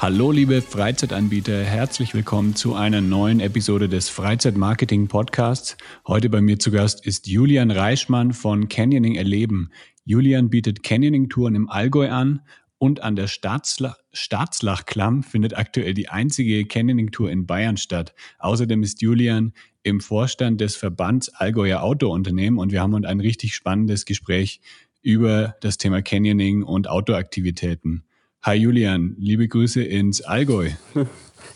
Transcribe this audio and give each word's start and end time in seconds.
Hallo 0.00 0.32
liebe 0.32 0.62
Freizeitanbieter, 0.62 1.62
herzlich 1.62 2.14
willkommen 2.14 2.56
zu 2.56 2.74
einer 2.74 3.02
neuen 3.02 3.38
Episode 3.38 3.86
des 3.86 4.08
Freizeitmarketing 4.08 5.08
Podcasts. 5.08 5.76
Heute 6.06 6.30
bei 6.30 6.40
mir 6.40 6.58
zu 6.58 6.70
Gast 6.70 7.04
ist 7.04 7.26
Julian 7.26 7.70
Reichmann 7.70 8.32
von 8.32 8.70
Canyoning 8.70 9.16
Erleben. 9.16 9.70
Julian 10.06 10.48
bietet 10.48 10.82
Canyoning-Touren 10.82 11.54
im 11.54 11.68
Allgäu 11.68 12.08
an 12.08 12.40
und 12.78 13.02
an 13.02 13.14
der 13.14 13.26
Staatslach 13.26 13.98
Staatslachklamm 14.14 15.22
findet 15.22 15.58
aktuell 15.58 15.92
die 15.92 16.08
einzige 16.08 16.64
Canyoning-Tour 16.64 17.30
in 17.30 17.44
Bayern 17.44 17.76
statt. 17.76 18.14
Außerdem 18.38 18.82
ist 18.82 19.02
Julian 19.02 19.52
im 19.82 20.00
Vorstand 20.00 20.62
des 20.62 20.76
Verbands 20.76 21.28
Allgäuer 21.28 21.82
Outdoor-Unternehmen 21.82 22.56
und 22.56 22.72
wir 22.72 22.80
haben 22.80 22.94
uns 22.94 23.04
ein 23.04 23.20
richtig 23.20 23.54
spannendes 23.54 24.06
Gespräch 24.06 24.62
über 25.02 25.56
das 25.60 25.76
Thema 25.76 26.00
Canyoning 26.00 26.62
und 26.62 26.88
Outdoor-Aktivitäten. 26.88 28.04
Hi 28.42 28.54
Julian, 28.54 29.16
liebe 29.18 29.48
Grüße 29.48 29.82
ins 29.82 30.22
Allgäu. 30.22 30.70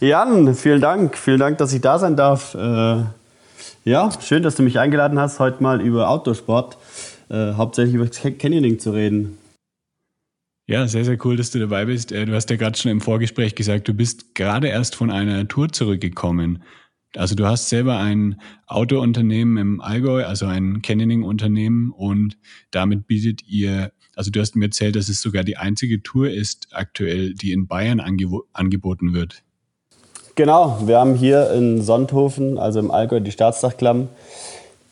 Jan, 0.01 0.55
vielen 0.55 0.83
Dank. 0.83 1.17
Vielen 1.17 1.39
Dank, 1.39 1.57
dass 1.57 1.73
ich 1.73 1.81
da 1.81 1.99
sein 1.99 2.15
darf. 2.15 2.55
Äh, 2.55 3.05
ja, 3.85 4.11
schön, 4.21 4.43
dass 4.43 4.57
du 4.57 4.63
mich 4.63 4.79
eingeladen 4.79 5.19
hast, 5.19 5.41
heute 5.41 5.63
mal 5.63 5.81
über 5.81 6.11
Outdoorsport, 6.11 6.77
äh, 7.31 7.55
hauptsächlich 7.55 7.95
über 7.95 8.07
Canyoning 8.07 8.79
zu 8.79 8.91
reden. 8.91 9.39
Ja, 10.67 10.87
sehr, 10.87 11.07
sehr 11.07 11.17
cool, 11.25 11.39
dass 11.39 11.51
du 11.51 11.59
dabei 11.59 11.87
bist. 11.87 12.13
Äh, 12.13 12.27
du 12.27 12.35
hast 12.35 12.51
ja 12.51 12.57
gerade 12.57 12.77
schon 12.77 12.91
im 12.91 13.01
Vorgespräch 13.01 13.55
gesagt, 13.55 13.89
du 13.89 13.95
bist 13.95 14.35
gerade 14.35 14.69
erst 14.69 14.95
von 14.95 15.11
einer 15.11 15.49
Tour 15.49 15.71
zurückgekommen. 15.71 16.65
Also 17.17 17.35
du 17.35 17.47
hast 17.47 17.71
selber 17.71 17.99
ein 17.99 18.39
Autounternehmen 18.67 19.57
im 19.57 19.81
Allgäu, 19.81 20.27
also 20.27 20.45
ein 20.45 20.83
Canyoning-Unternehmen 20.83 21.93
und 21.93 22.37
damit 22.71 23.07
bietet 23.07 23.43
ihr 23.47 23.91
also 24.17 24.31
du 24.31 24.41
hast 24.41 24.57
mir 24.57 24.67
erzählt, 24.67 24.97
dass 24.97 25.09
es 25.09 25.21
sogar 25.21 25.45
die 25.45 25.57
einzige 25.57 26.03
Tour 26.03 26.31
ist 26.31 26.69
aktuell, 26.73 27.35
die 27.35 27.53
in 27.53 27.67
Bayern 27.67 28.01
angeboten 28.01 29.15
wird. 29.15 29.43
Genau, 30.37 30.83
wir 30.85 30.99
haben 30.99 31.15
hier 31.15 31.53
in 31.53 31.81
Sonthofen, 31.83 32.59
also 32.59 32.81
im 32.81 32.91
Allgäu, 32.91 33.21
die 33.21 33.31
Staatsdachklamm, 33.31 34.09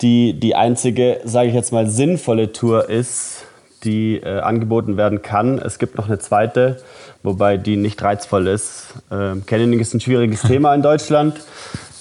die 0.00 0.38
die 0.38 0.54
einzige, 0.54 1.20
sage 1.24 1.48
ich 1.48 1.54
jetzt 1.54 1.72
mal, 1.72 1.88
sinnvolle 1.88 2.52
Tour 2.52 2.88
ist, 2.88 3.44
die 3.82 4.16
äh, 4.16 4.38
angeboten 4.38 4.96
werden 4.96 5.22
kann. 5.22 5.58
Es 5.58 5.80
gibt 5.80 5.96
noch 5.96 6.06
eine 6.06 6.20
zweite, 6.20 6.80
wobei 7.24 7.56
die 7.56 7.76
nicht 7.76 8.00
reizvoll 8.02 8.46
ist. 8.46 8.94
Ähm, 9.10 9.44
Canyoning 9.44 9.80
ist 9.80 9.94
ein 9.94 10.00
schwieriges 10.00 10.42
Thema 10.42 10.74
in 10.74 10.82
Deutschland. 10.82 11.40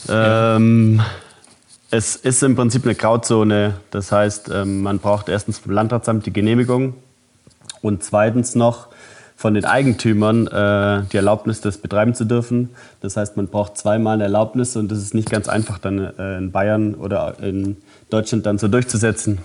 Ähm, 0.09 0.99
es 1.91 2.15
ist 2.15 2.41
im 2.41 2.55
Prinzip 2.55 2.85
eine 2.85 2.95
Grauzone. 2.95 3.75
Das 3.91 4.11
heißt, 4.11 4.49
ähm, 4.49 4.81
man 4.81 4.97
braucht 4.97 5.29
erstens 5.29 5.59
vom 5.59 5.73
Landratsamt 5.73 6.25
die 6.25 6.33
Genehmigung 6.33 6.95
und 7.81 8.03
zweitens 8.03 8.55
noch 8.55 8.89
von 9.35 9.55
den 9.55 9.65
Eigentümern 9.65 10.45
äh, 10.47 11.03
die 11.11 11.17
Erlaubnis, 11.17 11.61
das 11.61 11.79
betreiben 11.79 12.13
zu 12.13 12.25
dürfen. 12.25 12.69
Das 13.01 13.17
heißt, 13.17 13.37
man 13.37 13.47
braucht 13.47 13.75
zweimal 13.75 14.13
eine 14.13 14.23
Erlaubnis 14.23 14.75
und 14.75 14.91
das 14.91 14.99
ist 14.99 15.15
nicht 15.15 15.31
ganz 15.31 15.49
einfach 15.49 15.79
dann 15.79 15.97
äh, 15.97 16.37
in 16.37 16.51
Bayern 16.51 16.93
oder 16.93 17.39
in 17.41 17.77
Deutschland 18.11 18.45
dann 18.45 18.59
so 18.59 18.67
durchzusetzen. 18.67 19.39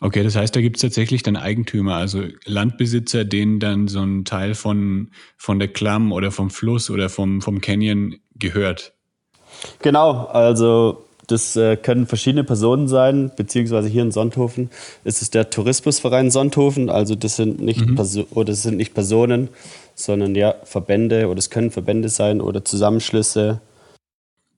Okay, 0.00 0.22
das 0.22 0.36
heißt, 0.36 0.54
da 0.54 0.60
gibt 0.60 0.76
es 0.76 0.82
tatsächlich 0.82 1.22
dann 1.24 1.36
Eigentümer, 1.36 1.96
also 1.96 2.22
Landbesitzer, 2.44 3.24
denen 3.24 3.58
dann 3.58 3.88
so 3.88 4.00
ein 4.00 4.24
Teil 4.24 4.54
von, 4.54 5.10
von 5.36 5.58
der 5.58 5.68
Klamm 5.68 6.12
oder 6.12 6.30
vom 6.30 6.50
Fluss 6.50 6.88
oder 6.88 7.08
vom, 7.08 7.42
vom 7.42 7.60
Canyon 7.60 8.16
gehört. 8.36 8.94
Genau, 9.82 10.26
also 10.26 11.07
das 11.28 11.56
äh, 11.56 11.76
können 11.76 12.06
verschiedene 12.06 12.42
Personen 12.42 12.88
sein, 12.88 13.30
beziehungsweise 13.36 13.88
hier 13.88 14.02
in 14.02 14.10
Sonthofen 14.10 14.70
ist 15.04 15.22
es 15.22 15.30
der 15.30 15.50
Tourismusverein 15.50 16.30
Sonthofen. 16.30 16.90
Also 16.90 17.14
das 17.14 17.36
sind 17.36 17.60
nicht, 17.60 17.86
mhm. 17.86 17.98
oder 18.30 18.46
das 18.46 18.62
sind 18.62 18.78
nicht 18.78 18.94
Personen, 18.94 19.48
sondern 19.94 20.34
ja 20.34 20.54
Verbände 20.64 21.28
oder 21.28 21.38
es 21.38 21.50
können 21.50 21.70
Verbände 21.70 22.08
sein 22.08 22.40
oder 22.40 22.64
Zusammenschlüsse. 22.64 23.60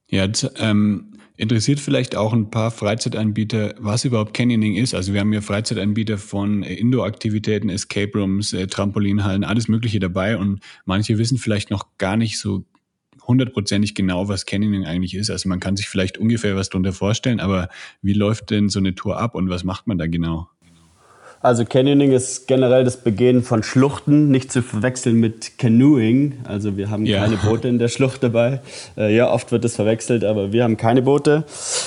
Ja, 0.09 0.28
ähm, 0.59 1.10
interessiert 1.36 1.80
vielleicht 1.80 2.16
auch 2.16 2.32
ein 2.32 2.50
paar 2.50 2.70
Freizeitanbieter, 2.70 3.75
was 3.78 4.04
überhaupt 4.04 4.34
Canyoning 4.34 4.76
ist. 4.76 4.94
Also 4.94 5.12
wir 5.12 5.20
haben 5.20 5.32
hier 5.32 5.42
Freizeitanbieter 5.42 6.19
von 6.19 6.62
äh, 6.62 6.75
Indoor-Aktivitäten, 6.75 7.69
Escape 7.69 8.16
Rooms, 8.16 8.53
äh, 8.53 8.66
Trampolinhallen, 8.66 9.42
alles 9.42 9.66
Mögliche 9.66 9.98
dabei 9.98 10.36
und 10.36 10.60
manche 10.84 11.19
wissen 11.19 11.38
vielleicht 11.38 11.70
noch 11.70 11.86
gar 11.98 12.16
nicht 12.16 12.38
so 12.38 12.64
hundertprozentig 13.30 13.94
genau, 13.94 14.28
was 14.28 14.44
Canyoning 14.44 14.84
eigentlich 14.84 15.14
ist. 15.14 15.30
Also 15.30 15.48
man 15.48 15.60
kann 15.60 15.76
sich 15.76 15.88
vielleicht 15.88 16.18
ungefähr 16.18 16.56
was 16.56 16.68
darunter 16.68 16.92
vorstellen, 16.92 17.41
aber 17.41 17.68
wie 18.02 18.12
läuft 18.12 18.50
denn 18.50 18.68
so 18.68 18.78
eine 18.78 18.94
Tour 18.94 19.18
ab 19.18 19.34
und 19.34 19.48
was 19.48 19.64
macht 19.64 19.86
man 19.86 19.98
da 19.98 20.06
genau? 20.06 20.48
Also 21.42 21.64
Canyoning 21.64 22.12
ist 22.12 22.48
generell 22.48 22.84
das 22.84 22.98
Begehen 22.98 23.42
von 23.42 23.62
Schluchten, 23.62 24.30
nicht 24.30 24.52
zu 24.52 24.60
verwechseln 24.60 25.16
mit 25.16 25.56
Canoeing. 25.56 26.34
Also 26.44 26.76
wir 26.76 26.91
haben 26.91 27.06
ja. 27.06 27.20
keine 27.20 27.38
Boote 27.38 27.66
in 27.66 27.78
der 27.78 27.88
Schlucht 27.88 28.22
dabei. 28.22 28.60
Äh, 28.98 29.16
ja, 29.16 29.32
oft 29.32 29.50
wird 29.50 29.64
das 29.64 29.76
verwechselt, 29.76 30.22
aber 30.22 30.52
wir 30.52 30.64
haben 30.64 30.76
keine 30.76 31.00
Boote, 31.00 31.44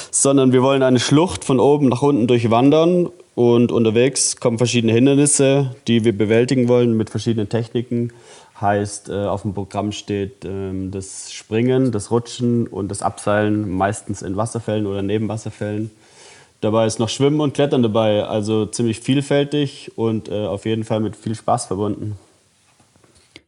sondern 0.09 0.53
wir 0.53 0.63
wollen 0.63 0.81
eine 0.81 0.99
Schlucht 0.99 1.45
von 1.45 1.59
oben 1.59 1.89
nach 1.89 2.01
unten 2.01 2.25
durchwandern 2.25 3.09
und 3.35 3.71
unterwegs 3.71 4.37
kommen 4.37 4.57
verschiedene 4.57 4.93
Hindernisse, 4.93 5.75
die 5.87 6.03
wir 6.03 6.17
bewältigen 6.17 6.67
wollen 6.67 6.97
mit 6.97 7.11
verschiedenen 7.11 7.49
Techniken. 7.49 8.11
Heißt, 8.63 9.09
äh, 9.09 9.25
auf 9.25 9.41
dem 9.41 9.53
Programm 9.53 9.91
steht 9.91 10.45
ähm, 10.45 10.89
das 10.89 11.33
Springen, 11.33 11.91
das 11.91 12.11
Rutschen 12.11 12.65
und 12.65 12.87
das 12.87 13.01
Abseilen, 13.01 13.69
meistens 13.69 14.21
in 14.21 14.37
Wasserfällen 14.37 14.87
oder 14.87 15.01
Nebenwasserfällen. 15.01 15.91
Dabei 16.61 16.85
ist 16.85 16.97
noch 16.97 17.09
Schwimmen 17.09 17.41
und 17.41 17.53
Klettern 17.53 17.83
dabei, 17.83 18.23
also 18.23 18.65
ziemlich 18.65 19.01
vielfältig 19.01 19.91
und 19.97 20.29
äh, 20.29 20.45
auf 20.45 20.65
jeden 20.65 20.85
Fall 20.85 21.01
mit 21.01 21.17
viel 21.17 21.35
Spaß 21.35 21.65
verbunden. 21.65 22.17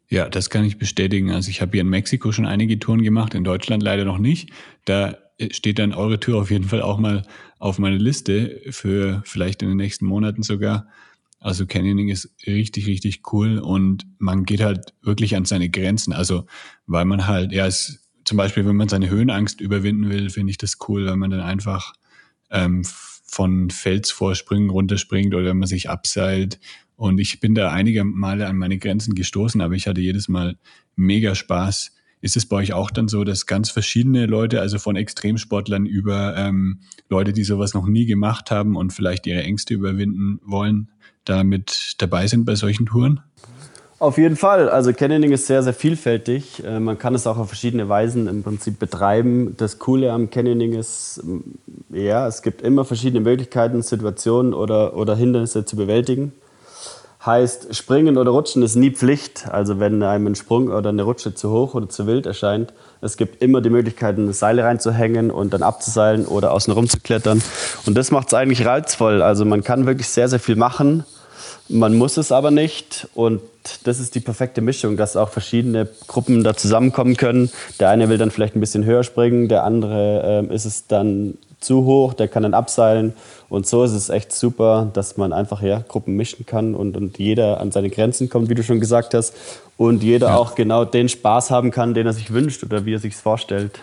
Ja, 0.10 0.28
das 0.28 0.50
kann 0.50 0.66
ich 0.66 0.78
bestätigen. 0.78 1.32
Also 1.32 1.50
ich 1.50 1.62
habe 1.62 1.72
hier 1.72 1.82
in 1.82 1.90
Mexiko 1.90 2.34
schon 2.34 2.46
einige 2.46 2.78
Touren 2.78 3.02
gemacht, 3.02 3.34
in 3.34 3.46
Deutschland 3.46 3.84
leider 3.84 4.04
noch 4.04 4.18
nicht. 4.18 4.50
Da 4.84 5.16
äh, 5.38 5.54
steht 5.54 5.80
dann 5.80 5.94
eure 5.94 6.20
Tour 6.20 6.42
auf 6.42 6.52
jeden 6.52 6.66
Fall 6.66 6.82
auch 6.82 6.98
mal 6.98 7.24
auf 7.58 7.80
meiner 7.80 7.98
Liste 7.98 8.60
für 8.70 9.22
vielleicht 9.26 9.62
in 9.62 9.70
den 9.70 9.78
nächsten 9.78 10.06
Monaten 10.06 10.44
sogar. 10.44 10.88
Also 11.46 11.68
Canyoning 11.68 12.10
ist 12.10 12.34
richtig, 12.48 12.88
richtig 12.88 13.22
cool 13.32 13.60
und 13.60 14.08
man 14.18 14.46
geht 14.46 14.62
halt 14.62 14.96
wirklich 15.04 15.36
an 15.36 15.46
seine 15.46 15.70
Grenzen. 15.70 16.12
Also 16.12 16.48
weil 16.88 17.06
man 17.06 17.28
halt, 17.28 17.52
ja, 17.52 17.68
es, 17.68 18.10
zum 18.24 18.38
Beispiel, 18.38 18.66
wenn 18.66 18.76
man 18.76 18.90
seine 18.90 19.12
Höhenangst 19.12 19.62
überwinden 19.62 20.10
will, 20.10 20.32
finde 20.32 20.50
ich 20.50 20.58
das 20.58 20.78
cool, 20.90 21.06
wenn 21.06 21.20
man 21.20 21.30
dann 21.30 21.42
einfach 21.42 21.94
ähm, 22.50 22.82
von 22.84 23.70
Felsvorsprüngen 23.70 24.72
runterspringt 24.72 25.36
oder 25.36 25.46
wenn 25.46 25.60
man 25.60 25.68
sich 25.68 25.88
abseilt. 25.88 26.60
Und 26.96 27.20
ich 27.20 27.40
bin 27.42 27.54
da 27.54 27.72
einige 27.72 28.04
Male 28.04 28.48
an 28.48 28.58
meine 28.58 28.80
Grenzen 28.80 29.14
gestoßen, 29.14 29.62
aber 29.62 29.76
ich 29.76 29.86
hatte 29.86 30.02
jedes 30.02 30.28
Mal 30.28 30.58
mega 30.96 31.36
Spaß. 31.36 31.92
Ist 32.22 32.38
es 32.38 32.48
bei 32.48 32.56
euch 32.56 32.74
auch 32.74 32.90
dann 32.90 33.08
so, 33.08 33.24
dass 33.24 33.46
ganz 33.46 33.70
verschiedene 33.70 34.26
Leute, 34.26 34.62
also 34.62 34.80
von 34.80 34.96
Extremsportlern 34.96 35.86
über 35.86 36.36
ähm, 36.36 36.80
Leute, 37.08 37.34
die 37.34 37.44
sowas 37.44 37.76
noch 37.76 37.86
nie 37.86 38.08
gemacht 38.08 38.50
haben 38.50 38.76
und 38.76 38.94
vielleicht 38.94 39.28
ihre 39.28 39.44
Ängste 39.44 39.76
überwinden 39.76 40.40
wollen, 40.44 40.90
da 41.26 41.44
mit 41.44 41.96
dabei 41.98 42.28
sind 42.28 42.46
bei 42.46 42.56
solchen 42.56 42.86
Touren? 42.86 43.22
Auf 43.98 44.18
jeden 44.18 44.36
Fall. 44.36 44.68
Also 44.68 44.92
Canyoning 44.92 45.32
ist 45.32 45.48
sehr, 45.48 45.64
sehr 45.64 45.74
vielfältig. 45.74 46.62
Äh, 46.66 46.80
man 46.80 46.98
kann 46.98 47.16
es 47.16 47.26
auch 47.28 47.38
auf 47.38 47.48
verschiedene 47.48 47.88
Weisen 47.88 48.28
im 48.28 48.44
Prinzip 48.44 48.78
betreiben. 48.78 49.56
Das 49.58 49.80
Coole 49.80 50.12
am 50.12 50.30
Canyoning 50.30 50.74
ist, 50.74 51.22
mm, 51.24 51.96
ja, 51.96 52.28
es 52.28 52.42
gibt 52.42 52.62
immer 52.62 52.84
verschiedene 52.84 53.22
Möglichkeiten, 53.22 53.82
Situationen 53.82 54.54
oder, 54.54 54.98
oder 54.98 55.16
Hindernisse 55.16 55.64
zu 55.64 55.78
bewältigen. 55.78 56.34
Heißt, 57.26 57.74
springen 57.74 58.18
oder 58.18 58.32
rutschen 58.32 58.64
ist 58.64 58.76
nie 58.76 58.92
Pflicht. 58.92 59.48
Also 59.50 59.80
wenn 59.80 60.04
einem 60.04 60.28
ein 60.28 60.36
Sprung 60.36 60.68
oder 60.68 60.90
eine 60.90 61.04
Rutsche 61.04 61.34
zu 61.34 61.50
hoch 61.50 61.74
oder 61.74 61.88
zu 61.88 62.06
wild 62.06 62.26
erscheint, 62.26 62.74
es 63.02 63.16
gibt 63.16 63.42
immer 63.42 63.62
die 63.62 63.70
Möglichkeit, 63.70 64.18
eine 64.18 64.34
Seile 64.34 64.66
reinzuhängen 64.66 65.32
und 65.32 65.54
dann 65.54 65.64
abzuseilen 65.64 66.26
oder 66.26 66.52
außen 66.52 66.74
rum 66.74 66.90
zu 66.90 67.00
klettern. 67.00 67.42
Und 67.86 67.98
das 67.98 68.12
macht 68.12 68.28
es 68.28 68.34
eigentlich 68.34 68.66
reizvoll. 68.66 69.22
Also 69.22 69.46
man 69.46 69.64
kann 69.64 69.86
wirklich 69.86 70.10
sehr, 70.10 70.28
sehr 70.28 70.40
viel 70.40 70.58
machen 70.58 71.06
Man 71.68 71.96
muss 71.96 72.18
es 72.18 72.32
aber 72.32 72.52
nicht 72.52 73.08
und 73.16 73.42
das 73.84 74.00
ist 74.00 74.14
die 74.14 74.20
perfekte 74.20 74.62
Mischung, 74.62 74.98
dass 74.98 75.18
auch 75.18 75.30
verschiedene 75.30 75.88
Gruppen 76.08 76.44
da 76.44 76.56
zusammenkommen 76.56 77.18
können. 77.18 77.50
Der 77.80 77.90
eine 77.90 78.08
will 78.08 78.20
dann 78.20 78.30
vielleicht 78.30 78.56
ein 78.56 78.60
bisschen 78.60 78.86
höher 78.86 79.04
springen, 79.04 79.48
der 79.48 79.64
andere 79.64 80.48
äh, 80.50 80.54
ist 80.54 80.66
es 80.66 80.86
dann 80.86 81.40
zu 81.60 81.84
hoch, 81.86 82.14
der 82.14 82.28
kann 82.28 82.44
dann 82.44 82.54
abseilen. 82.54 83.14
Und 83.50 83.66
so 83.66 83.84
ist 83.84 83.94
es 83.94 84.10
echt 84.10 84.32
super, 84.32 84.92
dass 84.94 85.18
man 85.18 85.34
einfach 85.34 85.62
ja, 85.64 85.84
Gruppen 85.88 86.16
mischen 86.16 86.46
kann 86.46 86.76
und, 86.76 86.96
und 86.96 87.18
jeder 87.18 87.60
an 87.60 87.72
seine 87.72 87.90
Grenzen 87.90 88.30
kommt, 88.30 88.50
wie 88.50 88.56
du 88.56 88.64
schon 88.64 88.80
gesagt 88.80 89.14
hast. 89.14 89.34
Und 89.78 90.04
jeder 90.04 90.28
ja. 90.28 90.38
auch 90.38 90.56
genau 90.56 90.86
den 90.86 91.10
Spaß 91.10 91.50
haben 91.50 91.72
kann, 91.72 91.94
den 91.94 92.06
er 92.06 92.14
sich 92.14 92.32
wünscht 92.32 92.64
oder 92.64 92.86
wie 92.86 92.94
er 92.94 93.00
sich 93.00 93.16
vorstellt. 93.16 93.80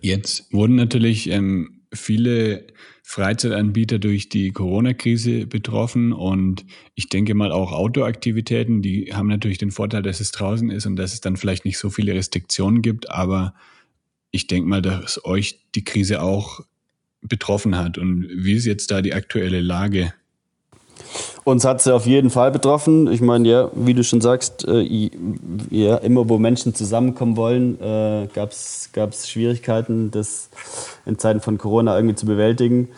Jetzt 0.00 0.52
wurden 0.52 0.76
natürlich 0.76 1.30
ähm, 1.30 1.80
viele 1.92 2.64
Freizeitanbieter 3.08 4.00
durch 4.00 4.28
die 4.28 4.50
Corona-Krise 4.50 5.46
betroffen 5.46 6.12
und 6.12 6.66
ich 6.96 7.08
denke 7.08 7.36
mal 7.36 7.52
auch 7.52 7.70
Outdoor-Aktivitäten, 7.70 8.82
die 8.82 9.14
haben 9.14 9.28
natürlich 9.28 9.58
den 9.58 9.70
Vorteil, 9.70 10.02
dass 10.02 10.18
es 10.18 10.32
draußen 10.32 10.70
ist 10.70 10.86
und 10.86 10.96
dass 10.96 11.12
es 11.12 11.20
dann 11.20 11.36
vielleicht 11.36 11.64
nicht 11.64 11.78
so 11.78 11.88
viele 11.88 12.14
Restriktionen 12.14 12.82
gibt, 12.82 13.08
aber 13.08 13.54
ich 14.32 14.48
denke 14.48 14.68
mal, 14.68 14.82
dass 14.82 15.24
euch 15.24 15.60
die 15.76 15.84
Krise 15.84 16.20
auch 16.20 16.64
betroffen 17.20 17.78
hat. 17.78 17.96
Und 17.96 18.28
wie 18.28 18.54
ist 18.54 18.66
jetzt 18.66 18.90
da 18.90 19.00
die 19.02 19.14
aktuelle 19.14 19.60
Lage? 19.60 20.12
Uns 21.44 21.64
hat 21.64 21.80
sie 21.80 21.94
auf 21.94 22.06
jeden 22.06 22.30
Fall 22.30 22.50
betroffen. 22.50 23.10
Ich 23.10 23.20
meine, 23.20 23.48
ja, 23.48 23.70
wie 23.74 23.94
du 23.94 24.02
schon 24.02 24.20
sagst, 24.20 24.66
äh, 24.66 25.10
ja, 25.70 25.96
immer 25.98 26.28
wo 26.28 26.38
Menschen 26.38 26.74
zusammenkommen 26.74 27.36
wollen, 27.36 27.80
äh, 27.80 28.28
gab 28.34 28.50
es 28.50 29.28
Schwierigkeiten, 29.28 30.10
das 30.10 30.48
in 31.04 31.18
Zeiten 31.18 31.40
von 31.40 31.58
Corona 31.58 31.96
irgendwie 31.96 32.16
zu 32.16 32.26
bewältigen. 32.26 32.88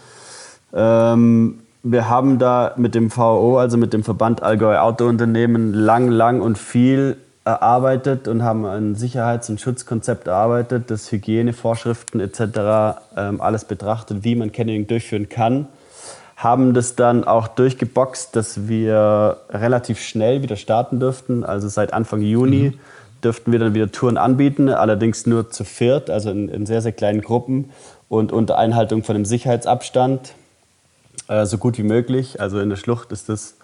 Ähm, 0.72 1.60
wir 1.82 2.08
haben 2.08 2.38
da 2.38 2.74
mit 2.76 2.94
dem 2.94 3.10
VO, 3.10 3.58
also 3.58 3.76
mit 3.76 3.92
dem 3.92 4.02
Verband 4.02 4.42
Allgäu 4.42 4.78
Autounternehmen, 4.78 5.72
lang, 5.72 6.08
lang 6.08 6.40
und 6.40 6.58
viel 6.58 7.16
erarbeitet 7.44 8.28
und 8.28 8.42
haben 8.42 8.66
ein 8.66 8.94
Sicherheits- 8.94 9.48
und 9.48 9.60
Schutzkonzept 9.60 10.26
erarbeitet, 10.26 10.90
das 10.90 11.10
Hygienevorschriften 11.10 12.20
etc. 12.20 13.00
Ähm, 13.16 13.40
alles 13.40 13.64
betrachtet, 13.64 14.22
wie 14.22 14.34
man 14.34 14.52
Canyoning 14.52 14.86
durchführen 14.86 15.28
kann. 15.28 15.66
Haben 16.38 16.72
das 16.72 16.94
dann 16.94 17.24
auch 17.24 17.48
durchgeboxt, 17.48 18.36
dass 18.36 18.68
wir 18.68 19.38
relativ 19.50 20.00
schnell 20.00 20.40
wieder 20.42 20.54
starten 20.54 21.00
dürften. 21.00 21.42
Also 21.42 21.66
seit 21.66 21.92
Anfang 21.92 22.22
Juni 22.22 22.70
mhm. 22.70 22.78
dürften 23.24 23.50
wir 23.50 23.58
dann 23.58 23.74
wieder 23.74 23.90
Touren 23.90 24.16
anbieten, 24.16 24.68
allerdings 24.68 25.26
nur 25.26 25.50
zu 25.50 25.64
viert, 25.64 26.10
also 26.10 26.30
in, 26.30 26.48
in 26.48 26.64
sehr, 26.64 26.80
sehr 26.80 26.92
kleinen 26.92 27.22
Gruppen 27.22 27.70
und 28.08 28.30
unter 28.30 28.56
Einhaltung 28.56 29.02
von 29.02 29.16
dem 29.16 29.24
Sicherheitsabstand, 29.24 30.34
äh, 31.26 31.44
so 31.44 31.58
gut 31.58 31.76
wie 31.76 31.82
möglich. 31.82 32.40
Also 32.40 32.60
in 32.60 32.70
der 32.70 32.76
Schlucht 32.76 33.10
ist 33.10 33.28
das 33.28 33.54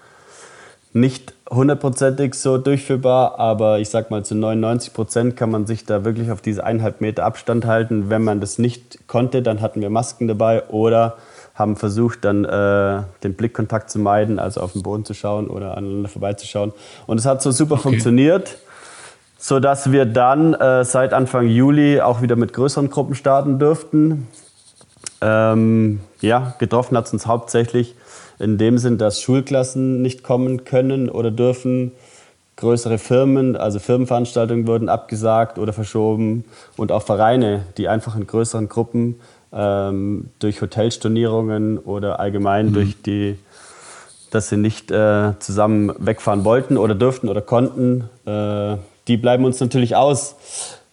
nicht 0.93 1.33
hundertprozentig 1.51 2.35
so 2.35 2.59
durchführbar, 2.59 3.39
aber 3.39 3.79
ich 3.79 3.89
sag 3.89 4.11
mal 4.11 4.25
zu 4.25 4.35
99 4.35 4.95
Prozent 4.95 5.37
kann 5.37 5.51
man 5.51 5.67
sich 5.67 5.85
da 5.85 6.05
wirklich 6.05 6.31
auf 6.33 6.41
diese 6.41 6.65
eineinhalb 6.65 7.01
Meter 7.01 7.25
Abstand 7.25 7.67
halten. 7.67 8.11
Wenn 8.11 8.25
man 8.25 8.41
das 8.41 8.59
nicht 8.59 9.07
konnte, 9.07 9.43
dann 9.43 9.61
hatten 9.61 9.81
wir 9.81 9.91
Masken 9.91 10.27
dabei 10.27 10.67
oder 10.69 11.17
haben 11.55 11.77
versucht, 11.77 12.25
dann 12.25 12.45
äh, 12.45 13.03
den 13.23 13.35
Blickkontakt 13.35 13.91
zu 13.91 13.99
meiden, 14.01 14.39
also 14.39 14.61
auf 14.61 14.73
den 14.73 14.83
Boden 14.83 15.05
zu 15.05 15.15
schauen 15.15 15.49
oder 15.49 15.77
aneinander 15.77 16.09
vorbeizuschauen. 16.09 16.73
Und 17.07 17.19
es 17.19 17.27
hat 17.27 17.43
so 17.43 17.53
super 17.53 17.75
okay. 17.75 17.83
funktioniert, 17.83 18.59
sodass 19.39 19.93
wir 19.93 20.05
dann 20.05 20.55
äh, 20.55 20.85
seit 20.85 21.13
Anfang 21.13 21.47
Juli 21.47 22.01
auch 22.01 22.23
wieder 22.23 22.35
mit 22.35 22.53
größeren 22.53 22.91
Gruppen 22.91 23.15
starten 23.15 23.59
dürften. 23.59 24.27
Ähm, 25.21 26.01
ja, 26.21 26.55
getroffen 26.59 26.97
hat 26.97 27.07
es 27.07 27.13
uns 27.13 27.27
hauptsächlich 27.27 27.95
in 28.41 28.59
dem 28.59 28.79
Sinn, 28.79 28.99
dass 28.99 29.21
Schulklassen 29.21 30.03
nicht 30.03 30.25
kommen 30.25 30.65
können 30.65 31.09
oder 31.09 31.31
dürfen. 31.31 31.93
Größere 32.57 32.99
Firmen, 32.99 33.57
also 33.57 33.79
Firmenveranstaltungen 33.79 34.67
wurden 34.67 34.89
abgesagt 34.89 35.59
oder 35.59 35.73
verschoben 35.73 36.45
und 36.77 36.93
auch 36.93 37.03
Vereine, 37.03 37.67
die 37.79 37.89
einfach 37.89 38.17
in 38.17 38.27
größeren 38.27 38.69
Gruppen 38.69 39.21
ähm, 39.55 40.31
durch 40.39 40.61
Hotelstornierungen 40.61 41.79
oder 41.79 42.21
allgemein 42.21 42.67
mhm. 42.67 42.73
durch 42.75 43.03
die, 43.03 43.39
dass 44.31 44.49
sie 44.49 44.57
nicht 44.57 44.91
äh, 44.91 45.33
zusammen 45.39 45.93
wegfahren 45.99 46.45
wollten 46.45 46.77
oder 46.77 46.95
dürften 46.95 47.29
oder 47.29 47.41
konnten, 47.41 48.09
äh, 48.27 48.77
die 49.07 49.17
bleiben 49.17 49.45
uns 49.45 49.61
natürlich 49.61 49.97
aus. 49.97 50.37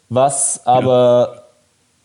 Was 0.09 0.65
aber 0.65 1.31
ja. 1.33 1.41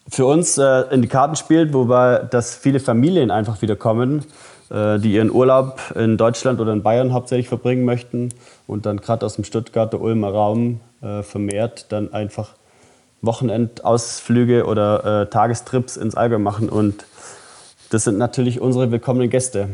für 0.08 0.26
uns 0.26 0.58
äh, 0.58 0.82
in 0.92 1.02
die 1.02 1.08
Karten 1.08 1.36
spielt, 1.36 1.72
wobei 1.72 2.18
dass 2.30 2.54
viele 2.54 2.80
Familien 2.80 3.30
einfach 3.30 3.60
wieder 3.62 3.76
kommen 3.76 4.24
äh, 4.70 4.98
die 4.98 5.12
ihren 5.12 5.30
Urlaub 5.30 5.80
in 5.94 6.16
Deutschland 6.16 6.60
oder 6.60 6.72
in 6.72 6.82
Bayern 6.82 7.12
hauptsächlich 7.12 7.48
verbringen 7.48 7.84
möchten 7.84 8.30
und 8.66 8.86
dann 8.86 9.00
gerade 9.00 9.24
aus 9.24 9.36
dem 9.36 9.44
Stuttgarter 9.44 10.00
Ulmer 10.00 10.30
Raum 10.30 10.80
äh, 11.02 11.22
vermehrt 11.22 11.86
dann 11.90 12.12
einfach 12.12 12.50
Wochenendausflüge 13.22 14.66
oder 14.66 15.22
äh, 15.22 15.30
Tagestrips 15.30 15.96
ins 15.96 16.14
Allgäu 16.14 16.38
machen 16.38 16.68
und 16.68 17.04
das 17.90 18.04
sind 18.04 18.18
natürlich 18.18 18.60
unsere 18.60 18.90
willkommenen 18.90 19.30
Gäste. 19.30 19.68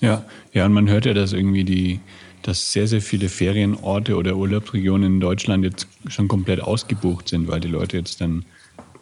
Ja, 0.00 0.24
ja, 0.52 0.66
und 0.66 0.72
man 0.72 0.88
hört 0.88 1.06
ja, 1.06 1.14
dass 1.14 1.32
irgendwie 1.32 1.64
die, 1.64 2.00
dass 2.42 2.72
sehr, 2.72 2.86
sehr 2.86 3.02
viele 3.02 3.28
Ferienorte 3.28 4.16
oder 4.16 4.36
Urlaubsregionen 4.36 5.14
in 5.14 5.20
Deutschland 5.20 5.64
jetzt 5.64 5.86
schon 6.08 6.26
komplett 6.26 6.60
ausgebucht 6.60 7.28
sind, 7.28 7.48
weil 7.48 7.60
die 7.60 7.68
Leute 7.68 7.98
jetzt 7.98 8.20
dann 8.20 8.44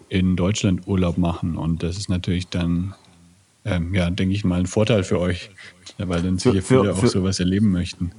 in 0.08 0.36
Deutschland 0.36 0.86
Urlaub 0.86 1.18
machen. 1.18 1.56
Und 1.56 1.82
das 1.82 1.96
ist 1.96 2.08
natürlich 2.08 2.48
dann 2.48 2.94
ähm, 3.64 3.94
ja, 3.94 4.10
denke 4.10 4.34
ich 4.34 4.44
mal, 4.44 4.60
ein 4.60 4.66
Vorteil 4.66 5.04
für 5.04 5.20
euch, 5.20 5.50
weil 5.98 6.22
dann 6.22 6.38
sicher 6.38 6.62
für, 6.62 6.80
viele 6.80 6.94
auch 6.94 7.06
sowas 7.06 7.40
erleben 7.40 7.70
möchten. 7.70 8.12